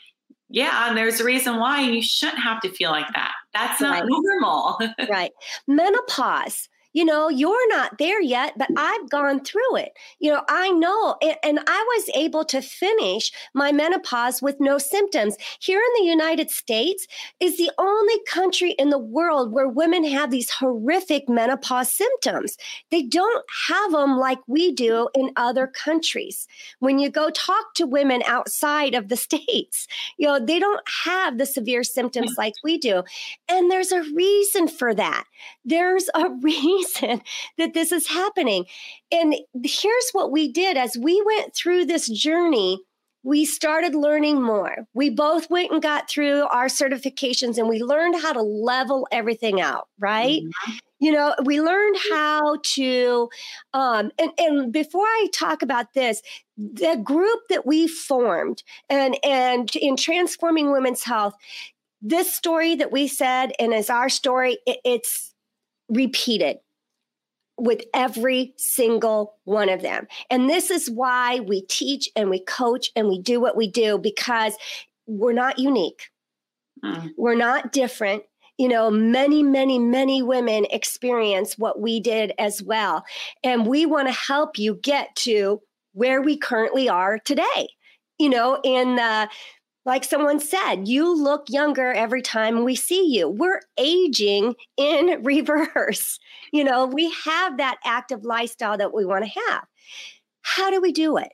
yeah, 0.52 0.88
and 0.88 0.98
there's 0.98 1.20
a 1.20 1.24
reason 1.24 1.58
why 1.58 1.82
you 1.82 2.02
shouldn't 2.02 2.42
have 2.42 2.62
to 2.62 2.70
feel 2.72 2.92
like 2.92 3.08
that. 3.14 3.34
That's 3.54 3.82
not 3.82 4.02
right. 4.02 4.04
normal. 4.08 4.80
right. 5.10 5.32
Menopause 5.68 6.70
you 6.94 7.06
know, 7.06 7.30
you're 7.30 7.70
not 7.70 7.98
there 7.98 8.22
yet, 8.22 8.58
but 8.58 8.70
I've 8.76 9.10
gone 9.10 9.44
through 9.44 9.78
it. 9.78 9.94
You 10.20 10.32
know, 10.32 10.44
I 10.50 10.72
know. 10.72 11.16
And, 11.22 11.36
and, 11.44 11.60
I 11.68 11.86
was 11.96 12.10
able 12.16 12.44
to 12.46 12.62
finish 12.62 13.32
my 13.54 13.72
menopause 13.72 14.42
with 14.42 14.60
no 14.60 14.78
symptoms. 14.78 15.38
Here 15.60 15.80
in 15.80 16.04
the 16.04 16.10
United 16.10 16.50
States 16.50 17.08
is 17.40 17.58
the 17.58 17.72
only 17.78 18.16
country 18.28 18.72
in 18.72 18.90
the 18.90 18.98
world 18.98 19.54
where 19.54 19.68
women 19.68 20.04
have 20.06 20.32
these 20.32 20.50
horrific 20.50 21.30
menopause 21.30 21.92
symptoms. 21.92 22.58
They 22.90 23.04
don't 23.04 23.46
have 23.68 23.92
them 23.92 24.18
like 24.18 24.40
we 24.48 24.72
do 24.72 25.08
in 25.14 25.32
other 25.36 25.68
countries. 25.68 26.48
When 26.80 27.00
you 27.00 27.10
go 27.10 27.30
talk 27.30 27.74
to 27.76 27.86
women 27.86 28.24
outside 28.26 28.96
of 28.96 29.08
the 29.08 29.18
States, 29.22 29.88
you 30.18 30.28
know, 30.28 30.40
they 30.44 30.60
don't 30.60 30.82
have 31.06 31.38
the 31.38 31.46
severe 31.46 31.84
symptoms 31.84 32.32
mm. 32.32 32.38
like 32.38 32.54
we 32.64 32.78
do. 32.78 33.04
And 33.48 33.70
there's 33.70 33.92
a 33.92 34.04
reason 34.14 34.68
for 34.68 34.94
that. 34.96 35.26
There's 35.64 36.10
a 36.16 36.30
reason 36.42 36.81
reason 36.82 37.22
that 37.58 37.74
this 37.74 37.92
is 37.92 38.08
happening. 38.08 38.66
And 39.12 39.36
here's 39.64 40.10
what 40.12 40.32
we 40.32 40.52
did 40.52 40.78
as 40.78 40.98
we 40.98 41.22
went 41.26 41.56
through 41.56 41.86
this 41.86 42.08
journey 42.08 42.80
we 43.24 43.46
started 43.46 43.94
learning 43.94 44.42
more. 44.42 44.88
We 44.94 45.10
both 45.12 45.50
went 45.50 45.72
and 45.72 45.82
got 45.82 46.10
through 46.10 46.48
our 46.52 46.66
certifications 46.66 47.58
and 47.58 47.70
we 47.70 47.82
learned 47.82 48.20
how 48.20 48.34
to 48.34 48.42
level 48.42 49.08
everything 49.12 49.62
out, 49.62 49.88
right? 50.00 50.42
Mm-hmm. 50.42 50.72
You 51.00 51.12
know, 51.12 51.36
we 51.46 51.62
learned 51.62 51.98
how 52.12 52.58
to, 52.64 53.30
um, 53.74 54.12
and, 54.18 54.32
and 54.38 54.74
before 54.74 55.06
I 55.06 55.28
talk 55.34 55.62
about 55.62 55.94
this, 55.94 56.22
the 56.58 57.00
group 57.04 57.42
that 57.50 57.66
we 57.66 57.88
formed 57.88 58.64
and, 58.90 59.18
and 59.24 59.76
in 59.76 59.98
transforming 59.98 60.72
women's 60.72 61.04
health, 61.04 61.36
this 62.02 62.34
story 62.34 62.76
that 62.76 62.92
we 62.92 63.08
said, 63.08 63.54
and 63.60 63.74
as 63.74 63.90
our 63.90 64.10
story, 64.10 64.58
it, 64.66 64.80
it's 64.84 65.34
repeated 65.90 66.58
with 67.62 67.84
every 67.94 68.54
single 68.58 69.36
one 69.44 69.70
of 69.70 69.84
them. 69.84 70.08
And 70.32 70.50
this 70.50 70.72
is 70.72 70.90
why 70.90 71.42
we 71.42 71.62
teach 71.62 72.10
and 72.16 72.32
we 72.32 72.40
coach 72.40 72.90
and 72.96 73.08
we 73.08 73.20
do 73.20 73.40
what 73.40 73.56
we 73.56 73.68
do 73.68 74.00
because 74.00 74.58
we're 75.06 75.32
not 75.32 75.60
unique. 75.60 76.10
Mm. 76.84 77.12
We're 77.18 77.36
not 77.36 77.72
different. 77.72 78.24
You 78.58 78.68
know, 78.68 78.90
many, 78.90 79.44
many, 79.44 79.78
many 79.78 80.24
women 80.24 80.66
experience 80.72 81.56
what 81.56 81.80
we 81.80 82.00
did 82.00 82.34
as 82.40 82.64
well. 82.64 83.04
And 83.44 83.68
we 83.68 83.86
want 83.86 84.08
to 84.08 84.14
help 84.14 84.58
you 84.58 84.80
get 84.82 85.16
to 85.18 85.62
where 85.94 86.22
we 86.22 86.38
currently 86.38 86.90
are 86.90 87.20
today. 87.20 87.70
You 88.18 88.30
know, 88.30 88.60
in 88.64 88.96
the 88.96 89.30
like 89.86 90.04
someone 90.04 90.40
said, 90.40 90.88
you 90.88 91.16
look 91.16 91.46
younger 91.50 91.92
every 91.92 92.22
time 92.22 92.64
we 92.64 92.76
see 92.76 93.08
you. 93.08 93.28
We're 93.28 93.62
aging 93.78 94.56
in 94.78 95.20
reverse. 95.24 96.20
You 96.54 96.64
know, 96.64 96.86
we 96.86 97.14
have 97.26 97.58
that 97.58 97.78
active 97.84 98.24
lifestyle 98.24 98.78
that 98.78 98.94
we 98.94 99.06
want 99.06 99.26
to 99.26 99.42
have. 99.50 99.66
How 100.44 100.70
do 100.70 100.82
we 100.82 100.92
do 100.92 101.18
it? 101.18 101.32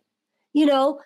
You 0.53 0.65
know, 0.65 0.99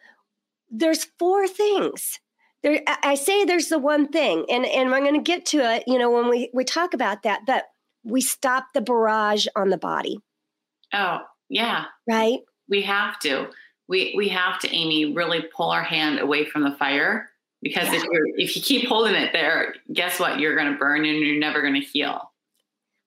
there's 0.69 1.07
four 1.17 1.47
things. 1.47 2.19
There, 2.63 2.81
I 3.03 3.15
say 3.15 3.43
there's 3.43 3.69
the 3.69 3.79
one 3.79 4.07
thing, 4.07 4.45
and, 4.47 4.65
and 4.65 4.93
I'm 4.93 5.03
going 5.03 5.15
to 5.15 5.21
get 5.21 5.47
to 5.47 5.57
it, 5.57 5.83
you 5.87 5.97
know, 5.97 6.11
when 6.11 6.29
we, 6.29 6.51
we 6.53 6.63
talk 6.63 6.93
about 6.93 7.23
that, 7.23 7.41
but 7.47 7.65
we 8.03 8.21
stop 8.21 8.67
the 8.73 8.81
barrage 8.81 9.47
on 9.55 9.69
the 9.69 9.79
body. 9.79 10.19
Oh, 10.93 11.21
yeah. 11.49 11.85
Right? 12.07 12.39
We 12.69 12.83
have 12.83 13.17
to. 13.19 13.47
We, 13.87 14.13
we 14.15 14.29
have 14.29 14.59
to, 14.59 14.73
Aimee, 14.73 15.13
really 15.15 15.43
pull 15.55 15.71
our 15.71 15.81
hand 15.81 16.19
away 16.19 16.45
from 16.45 16.63
the 16.63 16.71
fire 16.77 17.30
because 17.61 17.87
yeah. 17.87 17.95
if 17.95 18.03
you 18.03 18.33
if 18.37 18.55
you 18.55 18.61
keep 18.61 18.87
holding 18.87 19.15
it 19.15 19.33
there, 19.33 19.75
guess 19.93 20.19
what? 20.19 20.39
You're 20.39 20.55
going 20.55 20.71
to 20.71 20.77
burn 20.77 21.05
and 21.05 21.19
you're 21.19 21.39
never 21.39 21.61
going 21.61 21.75
to 21.75 21.81
heal. 21.81 22.31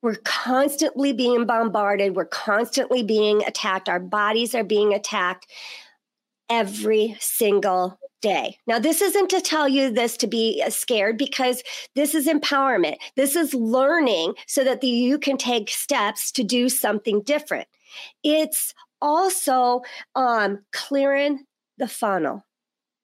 We're 0.03 0.17
constantly 0.25 1.13
being 1.13 1.47
bombarded. 1.47 2.15
We're 2.15 2.27
constantly 2.27 3.03
being 3.03 3.43
attacked. 3.45 3.89
Our 3.89 4.01
bodies 4.01 4.55
are 4.55 4.65
being 4.65 4.93
attacked 4.93 5.47
every 6.51 7.17
single 7.21 7.99
day. 8.21 8.59
Now, 8.67 8.79
this 8.79 9.01
isn't 9.01 9.29
to 9.31 9.41
tell 9.41 9.69
you 9.69 9.91
this 9.91 10.17
to 10.19 10.27
be 10.27 10.63
uh, 10.65 10.71
scared 10.71 11.19
because 11.19 11.63
this 11.95 12.15
is 12.15 12.27
empowerment. 12.27 12.97
This 13.17 13.37
is 13.37 13.55
learning 13.55 14.35
so 14.47 14.65
that 14.65 14.81
the, 14.81 14.89
you 14.89 15.19
can 15.19 15.37
take 15.37 15.69
steps 15.71 16.31
to 16.33 16.43
do 16.43 16.69
something 16.69 17.23
different. 17.23 17.69
It's 18.23 18.75
also 19.01 19.83
um, 20.15 20.65
clearing 20.73 21.45
the 21.79 21.89
funnel, 21.89 22.45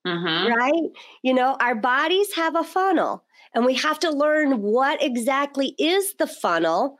mm-hmm. 0.06 0.52
right? 0.52 0.90
You 1.22 1.34
know, 1.34 1.56
our 1.60 1.74
bodies 1.74 2.32
have 2.34 2.56
a 2.56 2.64
funnel, 2.64 3.24
and 3.54 3.64
we 3.64 3.74
have 3.74 3.98
to 4.00 4.10
learn 4.10 4.62
what 4.62 5.02
exactly 5.02 5.74
is 5.78 6.14
the 6.14 6.26
funnel 6.26 6.98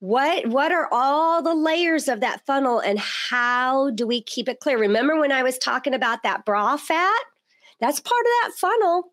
what 0.00 0.46
what 0.46 0.72
are 0.72 0.88
all 0.90 1.42
the 1.42 1.54
layers 1.54 2.08
of 2.08 2.20
that 2.20 2.44
funnel 2.46 2.80
and 2.80 2.98
how 2.98 3.90
do 3.90 4.06
we 4.06 4.22
keep 4.22 4.48
it 4.48 4.60
clear? 4.60 4.78
Remember 4.78 5.20
when 5.20 5.30
i 5.30 5.42
was 5.42 5.58
talking 5.58 5.94
about 5.94 6.22
that 6.22 6.44
bra 6.44 6.76
fat? 6.76 7.20
That's 7.80 8.00
part 8.00 8.20
of 8.20 8.32
that 8.42 8.52
funnel. 8.58 9.12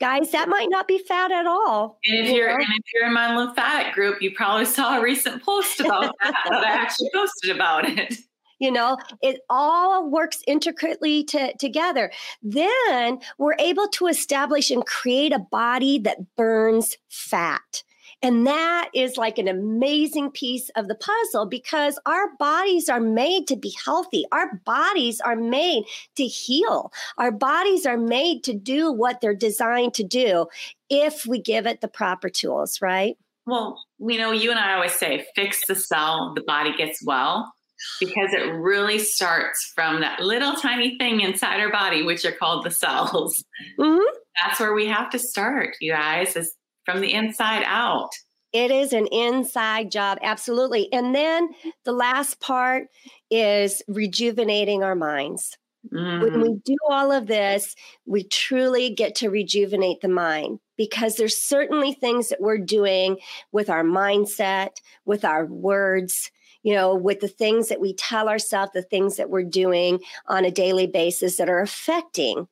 Guys 0.00 0.30
that 0.30 0.48
might 0.48 0.68
not 0.70 0.86
be 0.86 0.98
fat 0.98 1.32
at 1.32 1.46
all 1.46 1.98
and 2.06 2.26
if 2.26 2.32
you 2.32 2.42
are 2.42 2.50
and 2.50 2.62
if 2.62 2.84
you're 2.94 3.06
in 3.06 3.12
my 3.12 3.34
lymphatic 3.34 3.92
group 3.94 4.22
you 4.22 4.30
probably 4.32 4.64
saw 4.64 4.98
a 4.98 5.02
recent 5.02 5.42
post 5.42 5.80
about 5.80 6.14
that 6.22 6.34
that 6.48 6.64
i 6.64 6.70
actually 6.70 7.10
posted 7.12 7.50
about 7.50 7.88
it 7.88 8.14
you 8.62 8.70
know 8.70 8.96
it 9.20 9.40
all 9.50 10.08
works 10.08 10.42
intricately 10.46 11.24
to, 11.24 11.54
together 11.58 12.10
then 12.42 13.18
we're 13.38 13.56
able 13.58 13.88
to 13.88 14.06
establish 14.06 14.70
and 14.70 14.86
create 14.86 15.32
a 15.32 15.38
body 15.38 15.98
that 15.98 16.36
burns 16.36 16.96
fat 17.08 17.82
and 18.22 18.46
that 18.46 18.88
is 18.94 19.16
like 19.16 19.38
an 19.38 19.48
amazing 19.48 20.30
piece 20.30 20.68
of 20.76 20.86
the 20.86 20.94
puzzle 20.94 21.46
because 21.46 21.98
our 22.06 22.28
bodies 22.38 22.88
are 22.88 23.00
made 23.00 23.48
to 23.48 23.56
be 23.56 23.74
healthy. 23.84 24.24
Our 24.30 24.60
bodies 24.64 25.20
are 25.20 25.34
made 25.34 25.84
to 26.14 26.24
heal. 26.24 26.92
Our 27.18 27.32
bodies 27.32 27.84
are 27.84 27.98
made 27.98 28.44
to 28.44 28.54
do 28.54 28.92
what 28.92 29.20
they're 29.20 29.34
designed 29.34 29.94
to 29.94 30.04
do 30.04 30.46
if 30.88 31.26
we 31.26 31.40
give 31.40 31.66
it 31.66 31.80
the 31.80 31.88
proper 31.88 32.28
tools, 32.28 32.80
right? 32.80 33.16
Well, 33.44 33.82
you 33.98 34.18
know, 34.18 34.30
you 34.30 34.52
and 34.52 34.60
I 34.60 34.74
always 34.74 34.92
say 34.92 35.26
fix 35.34 35.66
the 35.66 35.74
cell, 35.74 36.32
the 36.36 36.42
body 36.42 36.76
gets 36.76 37.04
well 37.04 37.52
because 38.00 38.32
it 38.32 38.52
really 38.54 38.98
starts 38.98 39.72
from 39.74 40.00
that 40.00 40.20
little 40.20 40.54
tiny 40.54 40.96
thing 40.98 41.20
inside 41.20 41.60
our 41.60 41.70
body, 41.70 42.02
which 42.02 42.24
are 42.24 42.32
called 42.32 42.64
the 42.64 42.70
cells. 42.70 43.44
Mm-hmm. 43.78 44.16
That's 44.42 44.60
where 44.60 44.74
we 44.74 44.86
have 44.86 45.10
to 45.10 45.18
start, 45.18 45.76
you 45.80 45.92
guys, 45.92 46.36
is 46.36 46.54
from 46.84 47.00
the 47.00 47.12
inside 47.12 47.62
out. 47.66 48.10
It 48.52 48.70
is 48.70 48.92
an 48.92 49.06
inside 49.06 49.90
job, 49.90 50.18
absolutely. 50.22 50.92
And 50.92 51.14
then 51.14 51.48
the 51.84 51.92
last 51.92 52.40
part 52.40 52.88
is 53.30 53.82
rejuvenating 53.88 54.82
our 54.82 54.94
minds. 54.94 55.56
Mm. 55.92 56.22
When 56.22 56.40
we 56.40 56.54
do 56.64 56.76
all 56.88 57.10
of 57.10 57.26
this, 57.26 57.74
we 58.06 58.24
truly 58.24 58.90
get 58.90 59.16
to 59.16 59.30
rejuvenate 59.30 60.00
the 60.00 60.08
mind 60.08 60.60
because 60.76 61.16
there's 61.16 61.36
certainly 61.36 61.92
things 61.92 62.28
that 62.28 62.40
we're 62.40 62.58
doing 62.58 63.16
with 63.50 63.68
our 63.68 63.82
mindset, 63.82 64.76
with 65.04 65.24
our 65.24 65.46
words, 65.46 66.30
you 66.62 66.74
know, 66.74 66.94
with 66.94 67.20
the 67.20 67.28
things 67.28 67.68
that 67.68 67.80
we 67.80 67.94
tell 67.94 68.28
ourselves, 68.28 68.72
the 68.72 68.82
things 68.82 69.16
that 69.16 69.30
we're 69.30 69.42
doing 69.42 70.00
on 70.26 70.44
a 70.44 70.50
daily 70.50 70.86
basis 70.86 71.36
that 71.36 71.48
are 71.48 71.60
affecting, 71.60 72.46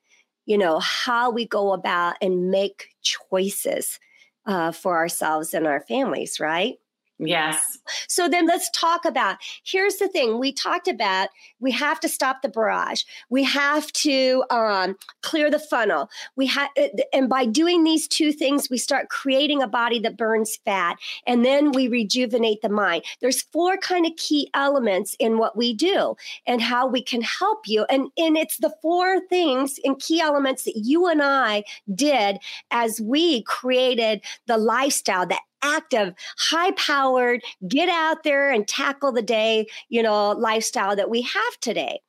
you 0.46 0.58
know, 0.58 0.78
how 0.80 1.30
we 1.30 1.46
go 1.46 1.72
about 1.72 2.16
and 2.20 2.50
make 2.50 2.88
choices 3.02 3.98
uh, 4.46 4.72
for 4.72 4.96
ourselves 4.96 5.54
and 5.54 5.66
our 5.66 5.80
families, 5.80 6.40
right? 6.40 6.76
Yes. 7.22 7.78
So 8.08 8.28
then 8.28 8.46
let's 8.46 8.70
talk 8.70 9.04
about 9.04 9.36
here's 9.62 9.96
the 9.96 10.08
thing 10.08 10.38
we 10.38 10.52
talked 10.52 10.88
about 10.88 11.28
we 11.60 11.70
have 11.72 12.00
to 12.00 12.08
stop 12.08 12.40
the 12.40 12.48
barrage. 12.48 13.02
We 13.28 13.44
have 13.44 13.92
to 13.92 14.44
um, 14.48 14.96
clear 15.22 15.50
the 15.50 15.58
funnel. 15.58 16.08
We 16.36 16.46
have 16.46 16.70
uh, 16.78 16.88
and 17.12 17.28
by 17.28 17.44
doing 17.44 17.84
these 17.84 18.08
two 18.08 18.32
things 18.32 18.70
we 18.70 18.78
start 18.78 19.10
creating 19.10 19.62
a 19.62 19.68
body 19.68 19.98
that 20.00 20.16
burns 20.16 20.56
fat 20.64 20.96
and 21.26 21.44
then 21.44 21.72
we 21.72 21.88
rejuvenate 21.88 22.62
the 22.62 22.70
mind. 22.70 23.04
There's 23.20 23.42
four 23.42 23.76
kind 23.76 24.06
of 24.06 24.16
key 24.16 24.48
elements 24.54 25.14
in 25.18 25.36
what 25.36 25.56
we 25.56 25.74
do 25.74 26.16
and 26.46 26.62
how 26.62 26.86
we 26.86 27.02
can 27.02 27.20
help 27.20 27.68
you 27.68 27.84
and 27.90 28.08
and 28.16 28.38
it's 28.38 28.58
the 28.58 28.74
four 28.80 29.20
things 29.28 29.78
and 29.84 30.00
key 30.00 30.22
elements 30.22 30.64
that 30.64 30.76
you 30.76 31.06
and 31.06 31.20
I 31.22 31.64
did 31.94 32.38
as 32.70 32.98
we 32.98 33.42
created 33.42 34.22
the 34.46 34.56
lifestyle 34.56 35.26
that 35.26 35.42
active, 35.62 36.14
high 36.38 36.72
powered, 36.72 37.42
get 37.68 37.88
out 37.88 38.22
there 38.22 38.50
and 38.50 38.66
tackle 38.66 39.12
the 39.12 39.22
day, 39.22 39.66
you 39.88 40.02
know, 40.02 40.30
lifestyle 40.32 40.96
that 40.96 41.10
we 41.10 41.22
have 41.22 41.60
today. 41.60 42.00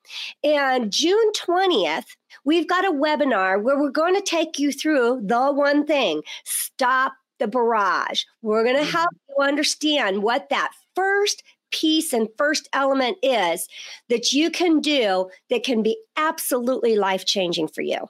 And 0.43 0.91
June 0.91 1.31
20th, 1.33 2.15
we've 2.43 2.67
got 2.67 2.85
a 2.85 2.91
webinar 2.91 3.61
where 3.61 3.79
we're 3.79 3.89
going 3.89 4.15
to 4.15 4.21
take 4.21 4.59
you 4.59 4.71
through 4.71 5.21
the 5.23 5.51
one 5.51 5.85
thing 5.85 6.21
stop 6.43 7.13
the 7.39 7.47
barrage. 7.47 8.23
We're 8.41 8.63
going 8.63 8.77
to 8.77 8.83
mm-hmm. 8.83 8.91
help 8.91 9.09
you 9.29 9.43
understand 9.43 10.23
what 10.23 10.49
that 10.49 10.71
first 10.95 11.43
piece 11.71 12.13
and 12.13 12.27
first 12.37 12.69
element 12.73 13.17
is 13.23 13.67
that 14.09 14.33
you 14.33 14.51
can 14.51 14.79
do 14.79 15.29
that 15.49 15.63
can 15.63 15.81
be 15.81 15.97
absolutely 16.17 16.95
life 16.95 17.25
changing 17.25 17.67
for 17.67 17.81
you. 17.81 18.07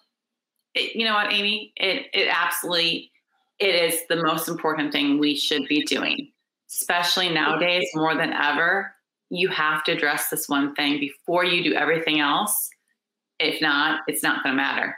You 0.76 1.06
know 1.06 1.14
what, 1.14 1.32
Aimee? 1.32 1.74
It 1.76 2.08
it 2.14 2.30
absolutely 2.32 3.11
it 3.62 3.76
is 3.76 4.02
the 4.10 4.24
most 4.24 4.50
important 4.50 4.92
thing 4.92 5.20
we 5.20 5.36
should 5.36 5.68
be 5.68 5.86
doing, 5.86 6.32
especially 6.70 7.30
nowadays 7.30 7.88
more 7.94 8.16
than 8.16 8.34
ever. 8.34 8.92
You 9.30 9.50
have 9.50 9.84
to 9.84 9.92
address 9.92 10.30
this 10.30 10.50
one 10.50 10.74
thing 10.74 11.00
before 11.00 11.46
you 11.46 11.64
do 11.64 11.76
everything 11.76 12.20
else. 12.20 12.70
If 13.40 13.62
not, 13.62 14.02
it's 14.08 14.24
not 14.24 14.44
going 14.44 14.56
to 14.56 14.62
matter. 14.62 14.96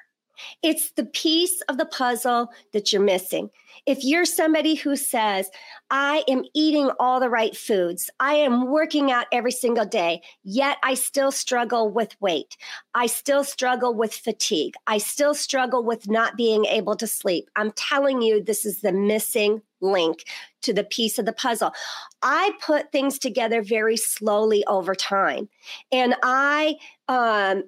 It's 0.62 0.92
the 0.92 1.06
piece 1.06 1.62
of 1.70 1.78
the 1.78 1.86
puzzle 1.86 2.50
that 2.72 2.92
you're 2.92 3.02
missing. 3.02 3.50
If 3.86 4.04
you're 4.04 4.26
somebody 4.26 4.76
who 4.76 4.96
says, 4.96 5.50
I 5.90 6.24
am 6.30 6.44
eating 6.54 6.90
all 7.00 7.20
the 7.20 7.30
right 7.30 7.56
foods, 7.56 8.10
I 8.20 8.36
am 8.36 8.68
working 8.68 9.12
out 9.12 9.26
every 9.32 9.52
single 9.52 9.86
day, 9.86 10.22
yet 10.44 10.78
I 10.84 10.94
still 10.94 11.32
struggle 11.32 11.90
with 11.90 12.16
weight, 12.22 12.56
I 12.94 13.08
still 13.08 13.44
struggle 13.44 13.94
with 13.94 14.14
fatigue, 14.14 14.76
I 14.88 15.00
still 15.00 15.34
struggle 15.34 15.84
with 15.84 16.10
not 16.10 16.38
being 16.38 16.66
able 16.66 16.96
to 16.96 17.08
sleep, 17.08 17.50
I'm 17.56 17.72
telling 17.72 18.22
you, 18.22 18.42
this 18.42 18.66
is 18.66 18.82
the 18.82 18.94
missing 18.94 19.62
link 19.82 20.24
to 20.62 20.74
the 20.74 20.86
piece 20.86 21.20
of 21.20 21.26
the 21.26 21.34
puzzle. 21.34 21.74
I 22.22 22.54
put 22.62 22.92
things 22.92 23.20
together 23.20 23.62
very 23.62 23.98
slowly 23.98 24.64
over 24.66 24.96
time. 24.96 25.50
And 25.92 26.16
I 26.24 26.78
um, 27.10 27.64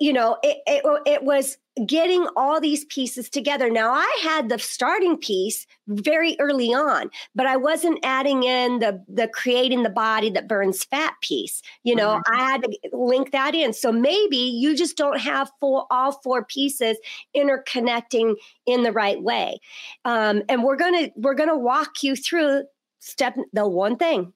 you 0.00 0.12
know, 0.12 0.36
it, 0.42 0.58
it, 0.66 1.02
it 1.06 1.22
was 1.22 1.56
getting 1.86 2.26
all 2.36 2.60
these 2.60 2.84
pieces 2.86 3.28
together. 3.28 3.70
Now, 3.70 3.92
I 3.92 4.20
had 4.22 4.48
the 4.48 4.58
starting 4.58 5.16
piece 5.16 5.66
very 5.88 6.36
early 6.38 6.68
on, 6.68 7.10
but 7.34 7.46
I 7.46 7.56
wasn't 7.56 7.98
adding 8.02 8.42
in 8.42 8.78
the 8.78 9.02
the 9.08 9.28
creating 9.28 9.82
the 9.82 9.90
body 9.90 10.30
that 10.30 10.48
burns 10.48 10.84
fat 10.84 11.14
piece. 11.20 11.62
You 11.82 11.94
know, 11.94 12.20
mm-hmm. 12.26 12.34
I 12.34 12.50
had 12.50 12.62
to 12.62 12.78
link 12.92 13.32
that 13.32 13.54
in. 13.54 13.72
So 13.72 13.92
maybe 13.92 14.36
you 14.36 14.76
just 14.76 14.96
don't 14.96 15.20
have 15.20 15.50
four, 15.60 15.86
all 15.90 16.12
four 16.22 16.44
pieces 16.44 16.98
interconnecting 17.36 18.36
in 18.66 18.82
the 18.82 18.92
right 18.92 19.20
way. 19.22 19.60
Um, 20.04 20.42
and 20.48 20.62
we're 20.62 20.76
gonna 20.76 21.10
we're 21.16 21.34
gonna 21.34 21.58
walk 21.58 22.02
you 22.02 22.16
through 22.16 22.64
step 23.00 23.36
the 23.52 23.66
one 23.66 23.96
thing, 23.96 24.32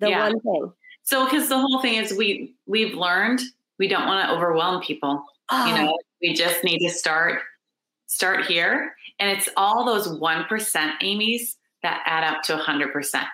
the 0.00 0.10
yeah. 0.10 0.20
one 0.20 0.40
thing. 0.40 0.72
So, 1.02 1.26
because 1.26 1.48
the 1.48 1.58
whole 1.58 1.80
thing 1.82 1.96
is 1.96 2.16
we 2.16 2.54
we've 2.66 2.94
learned 2.94 3.40
we 3.78 3.88
don't 3.88 4.06
want 4.06 4.28
to 4.28 4.34
overwhelm 4.34 4.82
people. 4.82 5.24
Oh. 5.50 5.66
You 5.66 5.74
know, 5.74 5.98
we 6.24 6.32
just 6.32 6.64
need 6.64 6.78
to 6.78 6.90
start 6.90 7.42
start 8.06 8.46
here, 8.46 8.94
and 9.18 9.30
it's 9.30 9.48
all 9.56 9.84
those 9.84 10.08
one 10.18 10.44
percent 10.44 10.92
Amy's 11.02 11.56
that 11.82 12.02
add 12.06 12.24
up 12.24 12.42
to 12.44 12.54
a 12.54 12.58
hundred 12.58 12.92
percent. 12.92 13.28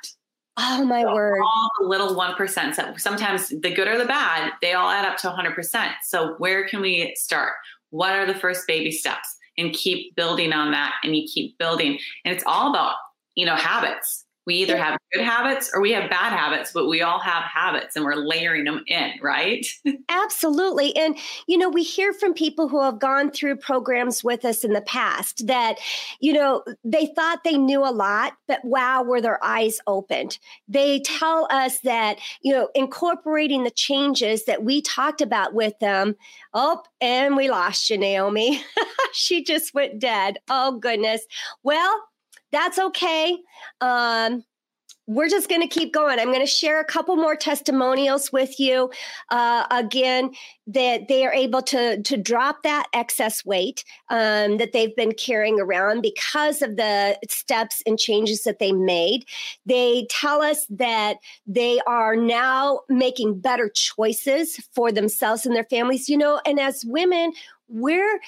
Oh 0.56 0.84
my 0.84 1.02
so 1.02 1.14
word! 1.14 1.40
All 1.40 1.68
the 1.80 1.86
little 1.86 2.16
one 2.16 2.34
percent. 2.34 2.76
Sometimes 2.96 3.48
the 3.48 3.72
good 3.72 3.86
or 3.86 3.96
the 3.96 4.06
bad, 4.06 4.52
they 4.60 4.72
all 4.72 4.90
add 4.90 5.06
up 5.06 5.18
to 5.18 5.28
a 5.28 5.32
hundred 5.32 5.54
percent. 5.54 5.92
So 6.02 6.34
where 6.38 6.66
can 6.66 6.80
we 6.80 7.14
start? 7.16 7.52
What 7.90 8.12
are 8.12 8.26
the 8.26 8.38
first 8.38 8.66
baby 8.66 8.90
steps? 8.90 9.36
And 9.56 9.72
keep 9.72 10.16
building 10.16 10.52
on 10.52 10.72
that, 10.72 10.94
and 11.04 11.14
you 11.14 11.28
keep 11.32 11.56
building. 11.58 11.98
And 12.24 12.34
it's 12.34 12.44
all 12.44 12.70
about 12.70 12.96
you 13.36 13.46
know 13.46 13.54
habits 13.54 14.24
we 14.50 14.56
either 14.56 14.76
have 14.76 14.98
good 15.12 15.22
habits 15.22 15.70
or 15.72 15.80
we 15.80 15.92
have 15.92 16.10
bad 16.10 16.32
habits, 16.32 16.72
but 16.72 16.88
we 16.88 17.02
all 17.02 17.20
have 17.20 17.44
habits 17.44 17.94
and 17.94 18.04
we're 18.04 18.16
layering 18.16 18.64
them 18.64 18.82
in, 18.88 19.12
right? 19.22 19.64
Absolutely. 20.08 20.96
And, 20.96 21.16
you 21.46 21.56
know, 21.56 21.68
we 21.68 21.84
hear 21.84 22.12
from 22.12 22.34
people 22.34 22.66
who 22.66 22.82
have 22.82 22.98
gone 22.98 23.30
through 23.30 23.58
programs 23.58 24.24
with 24.24 24.44
us 24.44 24.64
in 24.64 24.72
the 24.72 24.80
past 24.80 25.46
that, 25.46 25.78
you 26.18 26.32
know, 26.32 26.64
they 26.82 27.06
thought 27.14 27.44
they 27.44 27.56
knew 27.56 27.84
a 27.84 27.94
lot, 27.94 28.32
but 28.48 28.58
wow, 28.64 29.04
were 29.04 29.20
their 29.20 29.42
eyes 29.44 29.78
opened. 29.86 30.36
They 30.66 30.98
tell 30.98 31.46
us 31.52 31.78
that, 31.82 32.18
you 32.42 32.52
know, 32.52 32.70
incorporating 32.74 33.62
the 33.62 33.70
changes 33.70 34.46
that 34.46 34.64
we 34.64 34.82
talked 34.82 35.20
about 35.20 35.54
with 35.54 35.78
them. 35.78 36.16
Oh, 36.54 36.82
and 37.00 37.36
we 37.36 37.48
lost 37.48 37.88
you, 37.88 37.98
Naomi. 37.98 38.64
she 39.12 39.44
just 39.44 39.74
went 39.74 40.00
dead. 40.00 40.38
Oh, 40.48 40.72
goodness. 40.72 41.24
Well, 41.62 42.02
that's 42.52 42.78
okay. 42.78 43.38
Um, 43.80 44.44
we're 45.10 45.28
just 45.28 45.48
going 45.48 45.60
to 45.60 45.66
keep 45.66 45.92
going. 45.92 46.20
I'm 46.20 46.28
going 46.28 46.38
to 46.38 46.46
share 46.46 46.78
a 46.80 46.84
couple 46.84 47.16
more 47.16 47.34
testimonials 47.34 48.30
with 48.30 48.60
you. 48.60 48.92
Uh, 49.30 49.66
again, 49.72 50.30
that 50.68 51.08
they 51.08 51.26
are 51.26 51.32
able 51.32 51.62
to 51.62 52.00
to 52.00 52.16
drop 52.16 52.62
that 52.62 52.86
excess 52.92 53.44
weight 53.44 53.84
um, 54.08 54.58
that 54.58 54.72
they've 54.72 54.94
been 54.94 55.12
carrying 55.12 55.58
around 55.58 56.00
because 56.00 56.62
of 56.62 56.76
the 56.76 57.18
steps 57.28 57.82
and 57.86 57.98
changes 57.98 58.44
that 58.44 58.60
they 58.60 58.70
made. 58.70 59.24
They 59.66 60.06
tell 60.10 60.42
us 60.42 60.64
that 60.70 61.16
they 61.44 61.80
are 61.88 62.14
now 62.14 62.82
making 62.88 63.40
better 63.40 63.68
choices 63.68 64.58
for 64.72 64.92
themselves 64.92 65.44
and 65.44 65.56
their 65.56 65.64
families. 65.64 66.08
You 66.08 66.18
know, 66.18 66.40
and 66.46 66.60
as 66.60 66.84
women, 66.84 67.32
we're 67.66 68.20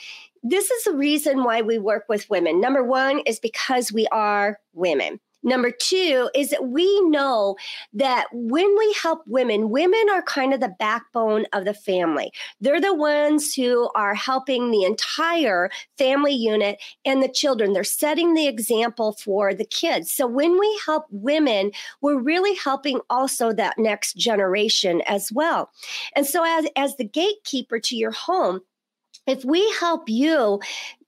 this 0.42 0.68
is 0.68 0.82
the 0.82 0.96
reason 0.96 1.44
why 1.44 1.62
we 1.62 1.78
work 1.78 2.06
with 2.08 2.28
women. 2.28 2.60
Number 2.60 2.82
one 2.82 3.20
is 3.20 3.38
because 3.38 3.92
we 3.92 4.08
are 4.08 4.58
women. 4.72 5.20
Number 5.42 5.70
two 5.70 6.30
is 6.34 6.50
that 6.50 6.68
we 6.68 7.00
know 7.08 7.56
that 7.92 8.26
when 8.32 8.76
we 8.78 8.96
help 9.00 9.22
women, 9.26 9.70
women 9.70 10.02
are 10.12 10.22
kind 10.22 10.54
of 10.54 10.60
the 10.60 10.74
backbone 10.78 11.46
of 11.52 11.64
the 11.64 11.74
family. 11.74 12.32
They're 12.60 12.80
the 12.80 12.94
ones 12.94 13.54
who 13.54 13.90
are 13.94 14.14
helping 14.14 14.70
the 14.70 14.84
entire 14.84 15.70
family 15.98 16.32
unit 16.32 16.80
and 17.04 17.22
the 17.22 17.28
children. 17.28 17.72
They're 17.72 17.84
setting 17.84 18.34
the 18.34 18.46
example 18.46 19.12
for 19.12 19.52
the 19.54 19.64
kids. 19.64 20.12
So 20.12 20.26
when 20.26 20.58
we 20.58 20.80
help 20.86 21.06
women, 21.10 21.72
we're 22.00 22.20
really 22.20 22.54
helping 22.54 23.00
also 23.10 23.52
that 23.52 23.78
next 23.78 24.16
generation 24.16 25.02
as 25.06 25.32
well. 25.32 25.70
And 26.14 26.26
so 26.26 26.44
as, 26.44 26.66
as 26.76 26.96
the 26.96 27.04
gatekeeper 27.04 27.78
to 27.80 27.96
your 27.96 28.12
home, 28.12 28.60
if 29.26 29.44
we 29.44 29.68
help 29.78 30.08
you 30.08 30.60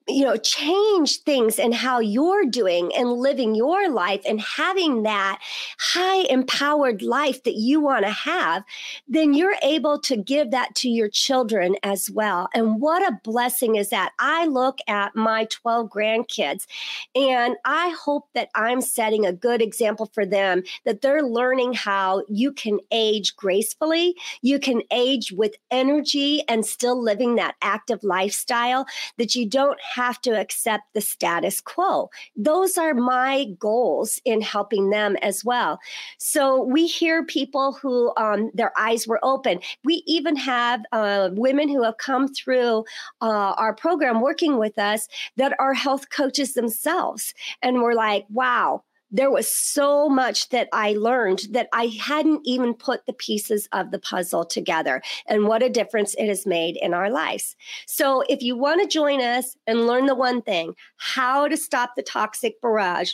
you 0.08 0.24
know 0.24 0.36
change 0.36 1.18
things 1.22 1.58
and 1.58 1.74
how 1.74 1.98
you're 1.98 2.44
doing 2.44 2.94
and 2.94 3.12
living 3.12 3.54
your 3.54 3.88
life 3.88 4.20
and 4.26 4.40
having 4.40 5.02
that 5.02 5.40
high 5.78 6.24
empowered 6.28 7.02
life 7.02 7.42
that 7.44 7.54
you 7.54 7.80
want 7.80 8.04
to 8.04 8.10
have 8.10 8.64
then 9.08 9.34
you're 9.34 9.56
able 9.62 9.98
to 9.98 10.16
give 10.16 10.50
that 10.50 10.74
to 10.74 10.88
your 10.88 11.08
children 11.08 11.76
as 11.82 12.10
well. 12.10 12.48
And 12.54 12.80
what 12.80 13.02
a 13.02 13.18
blessing 13.22 13.76
is 13.76 13.90
that. 13.90 14.12
I 14.18 14.46
look 14.46 14.78
at 14.88 15.14
my 15.14 15.46
12 15.50 15.88
grandkids 15.88 16.66
and 17.14 17.56
i 17.64 17.90
hope 17.90 18.28
that 18.34 18.48
i'm 18.54 18.80
setting 18.80 19.24
a 19.24 19.32
good 19.32 19.60
example 19.62 20.10
for 20.12 20.24
them 20.26 20.62
that 20.84 21.00
they're 21.00 21.22
learning 21.22 21.72
how 21.72 22.22
you 22.28 22.52
can 22.52 22.78
age 22.90 23.34
gracefully 23.36 24.14
you 24.42 24.58
can 24.58 24.82
age 24.90 25.32
with 25.32 25.54
energy 25.70 26.42
and 26.48 26.64
still 26.64 27.00
living 27.00 27.36
that 27.36 27.54
active 27.62 28.02
lifestyle 28.02 28.86
that 29.18 29.34
you 29.34 29.48
don't 29.48 29.78
have 29.94 30.20
to 30.22 30.30
accept 30.30 30.85
the 30.94 31.00
status 31.00 31.61
quo. 31.61 32.11
Those 32.37 32.76
are 32.78 32.94
my 32.94 33.46
goals 33.59 34.20
in 34.24 34.40
helping 34.40 34.90
them 34.90 35.16
as 35.22 35.44
well. 35.44 35.78
So 36.18 36.62
we 36.62 36.87
hear 36.87 37.24
people 37.24 37.72
who 37.80 38.12
um, 38.16 38.50
their 38.54 38.72
eyes 38.78 39.07
were 39.07 39.20
open. 39.22 39.61
We 39.85 40.02
even 40.07 40.37
have 40.37 40.83
uh, 40.92 41.30
women 41.33 41.68
who 41.68 41.83
have 41.83 41.98
come 41.98 42.28
through 42.28 42.85
uh, 43.20 43.54
our 43.57 43.74
program 43.74 44.20
working 44.20 44.59
with 44.59 44.78
us 44.78 45.09
that 45.37 45.54
are 45.59 45.74
health 45.74 46.11
coaches 46.11 46.54
themselves. 46.54 47.35
And 47.62 47.83
we're 47.83 47.94
like, 47.94 48.26
wow 48.30 48.83
there 49.14 49.31
was 49.31 49.48
so 49.48 50.09
much 50.09 50.48
that 50.48 50.68
I 50.72 50.94
learned 50.94 51.46
that 51.53 51.68
I 51.72 51.87
hadn't 51.87 52.40
even 52.44 52.74
put 52.74 53.07
the 53.07 53.12
pieces 53.12 53.68
of 53.72 53.92
the 53.92 54.00
puzzle 54.00 54.44
together. 54.44 55.00
And 55.27 55.46
what 55.46 55.62
a 55.62 55.70
difference 55.70 56.14
it 56.14 56.27
has 56.27 56.44
made 56.46 56.77
in 56.77 56.92
our 56.92 57.09
lives. 57.09 57.55
So, 57.87 58.24
if 58.29 58.42
you 58.42 58.57
want 58.57 58.83
to 58.83 58.88
join 58.88 59.20
us 59.20 59.57
and 59.68 59.87
learn 59.87 60.07
the 60.07 60.16
one 60.16 60.42
thing 60.42 60.74
how 60.96 61.46
to 61.46 61.57
stop 61.57 61.92
the 61.94 62.03
toxic 62.03 62.61
barrage, 62.61 63.12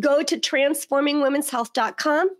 go 0.00 0.24
to 0.24 0.36
transformingwomenshealth.com 0.36 2.30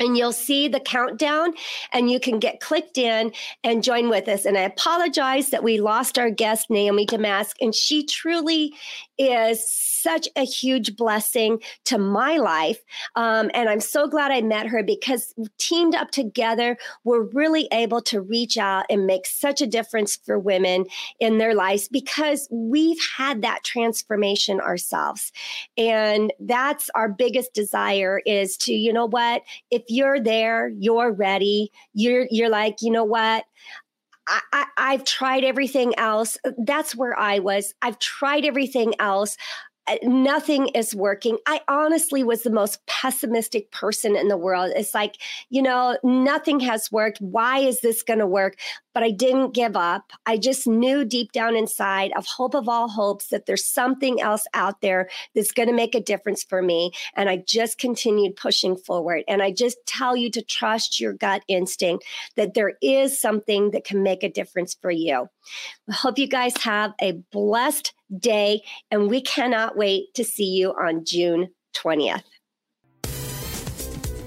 and 0.00 0.16
you'll 0.16 0.32
see 0.32 0.66
the 0.66 0.80
countdown 0.80 1.52
and 1.92 2.10
you 2.10 2.18
can 2.18 2.40
get 2.40 2.60
clicked 2.60 2.98
in 2.98 3.32
and 3.62 3.84
join 3.84 4.08
with 4.08 4.26
us. 4.26 4.46
And 4.46 4.56
I 4.56 4.62
apologize 4.62 5.50
that 5.50 5.62
we 5.62 5.80
lost 5.80 6.18
our 6.18 6.30
guest, 6.30 6.70
Naomi 6.70 7.06
Damask, 7.06 7.54
and 7.60 7.74
she 7.74 8.04
truly 8.04 8.74
is 9.20 9.70
such 9.70 10.26
a 10.34 10.46
huge 10.46 10.96
blessing 10.96 11.60
to 11.84 11.98
my 11.98 12.38
life. 12.38 12.80
Um, 13.16 13.50
and 13.52 13.68
I'm 13.68 13.80
so 13.80 14.08
glad 14.08 14.32
I 14.32 14.40
met 14.40 14.66
her 14.66 14.82
because 14.82 15.34
teamed 15.58 15.94
up 15.94 16.10
together, 16.10 16.78
we're 17.04 17.24
really 17.24 17.68
able 17.70 18.00
to 18.02 18.22
reach 18.22 18.56
out 18.56 18.86
and 18.88 19.06
make 19.06 19.26
such 19.26 19.60
a 19.60 19.66
difference 19.66 20.16
for 20.16 20.38
women 20.38 20.86
in 21.20 21.36
their 21.36 21.54
lives 21.54 21.86
because 21.86 22.48
we've 22.50 23.00
had 23.18 23.42
that 23.42 23.62
transformation 23.62 24.58
ourselves. 24.58 25.32
And 25.76 26.32
that's 26.40 26.88
our 26.94 27.08
biggest 27.10 27.52
desire 27.52 28.22
is 28.24 28.56
to, 28.58 28.72
you 28.72 28.90
know 28.90 29.06
what, 29.06 29.42
if 29.70 29.82
you're 29.88 30.18
there, 30.18 30.70
you're 30.78 31.12
ready, 31.12 31.70
you're 31.92 32.26
you're 32.30 32.48
like, 32.48 32.76
you 32.80 32.90
know 32.90 33.04
what? 33.04 33.44
I, 34.52 34.92
have 34.92 35.04
tried 35.04 35.44
everything 35.44 35.98
else. 35.98 36.38
That's 36.58 36.94
where 36.94 37.18
I 37.18 37.40
was. 37.40 37.74
I've 37.82 37.98
tried 37.98 38.44
everything 38.44 38.94
else. 38.98 39.36
Nothing 40.02 40.68
is 40.68 40.94
working. 40.94 41.38
I 41.46 41.60
honestly 41.68 42.22
was 42.22 42.42
the 42.42 42.50
most 42.50 42.84
pessimistic 42.86 43.70
person 43.70 44.16
in 44.16 44.28
the 44.28 44.36
world. 44.36 44.72
It's 44.76 44.94
like, 44.94 45.16
you 45.48 45.62
know, 45.62 45.98
nothing 46.02 46.60
has 46.60 46.90
worked. 46.92 47.18
Why 47.20 47.58
is 47.58 47.80
this 47.80 48.02
going 48.02 48.18
to 48.18 48.26
work? 48.26 48.56
But 48.92 49.02
I 49.02 49.10
didn't 49.10 49.54
give 49.54 49.76
up. 49.76 50.12
I 50.26 50.36
just 50.36 50.66
knew 50.66 51.04
deep 51.04 51.32
down 51.32 51.56
inside 51.56 52.12
of 52.16 52.26
hope 52.26 52.54
of 52.54 52.68
all 52.68 52.88
hopes 52.88 53.28
that 53.28 53.46
there's 53.46 53.64
something 53.64 54.20
else 54.20 54.44
out 54.52 54.80
there 54.80 55.08
that's 55.34 55.52
going 55.52 55.68
to 55.68 55.74
make 55.74 55.94
a 55.94 56.00
difference 56.00 56.42
for 56.42 56.60
me. 56.60 56.92
And 57.14 57.28
I 57.28 57.42
just 57.46 57.78
continued 57.78 58.36
pushing 58.36 58.76
forward. 58.76 59.22
And 59.28 59.42
I 59.42 59.52
just 59.52 59.78
tell 59.86 60.16
you 60.16 60.30
to 60.32 60.42
trust 60.42 61.00
your 61.00 61.12
gut 61.12 61.42
instinct 61.48 62.04
that 62.36 62.54
there 62.54 62.74
is 62.82 63.20
something 63.20 63.70
that 63.70 63.84
can 63.84 64.02
make 64.02 64.22
a 64.22 64.28
difference 64.28 64.74
for 64.74 64.90
you. 64.90 65.28
I 65.88 65.92
hope 65.92 66.18
you 66.18 66.28
guys 66.28 66.56
have 66.58 66.92
a 67.00 67.12
blessed 67.32 67.94
day, 68.18 68.62
and 68.90 69.08
we 69.08 69.20
cannot 69.20 69.76
wait 69.76 70.14
to 70.14 70.24
see 70.24 70.56
you 70.56 70.70
on 70.70 71.04
June 71.04 71.50
20th. 71.76 72.22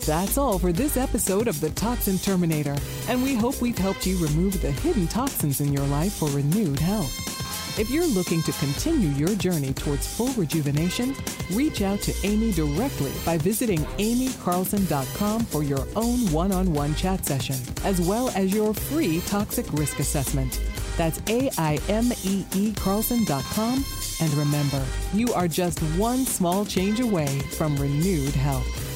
That's 0.05 0.37
all 0.37 0.59
for 0.59 0.73
this 0.73 0.97
episode 0.97 1.47
of 1.47 1.61
The 1.61 1.69
Toxin 1.69 2.17
Terminator, 2.17 2.75
and 3.07 3.23
we 3.23 3.35
hope 3.35 3.61
we've 3.61 3.77
helped 3.77 4.05
you 4.05 4.17
remove 4.17 4.61
the 4.61 4.71
hidden 4.71 5.07
toxins 5.07 5.61
in 5.61 5.71
your 5.71 5.85
life 5.85 6.13
for 6.13 6.29
renewed 6.31 6.79
health. 6.79 7.33
If 7.79 7.89
you're 7.89 8.05
looking 8.05 8.43
to 8.43 8.51
continue 8.53 9.09
your 9.09 9.33
journey 9.35 9.73
towards 9.73 10.05
full 10.05 10.31
rejuvenation, 10.33 11.15
reach 11.53 11.81
out 11.81 12.01
to 12.01 12.13
Aimee 12.23 12.51
directly 12.51 13.11
by 13.25 13.37
visiting 13.37 13.79
aimeecarlson.com 13.79 15.45
for 15.45 15.63
your 15.63 15.87
own 15.95 16.31
one 16.31 16.51
on 16.51 16.71
one 16.73 16.93
chat 16.93 17.25
session, 17.25 17.55
as 17.83 17.99
well 17.99 18.29
as 18.35 18.53
your 18.53 18.73
free 18.73 19.21
toxic 19.21 19.71
risk 19.73 19.99
assessment. 19.99 20.59
That's 20.97 21.21
A-I-M-E-E 21.27 22.73
Carlson.com. 22.73 23.85
And 24.21 24.33
remember, 24.33 24.85
you 25.13 25.33
are 25.33 25.47
just 25.47 25.79
one 25.97 26.25
small 26.25 26.65
change 26.65 26.99
away 26.99 27.39
from 27.57 27.75
renewed 27.77 28.33
health. 28.35 28.92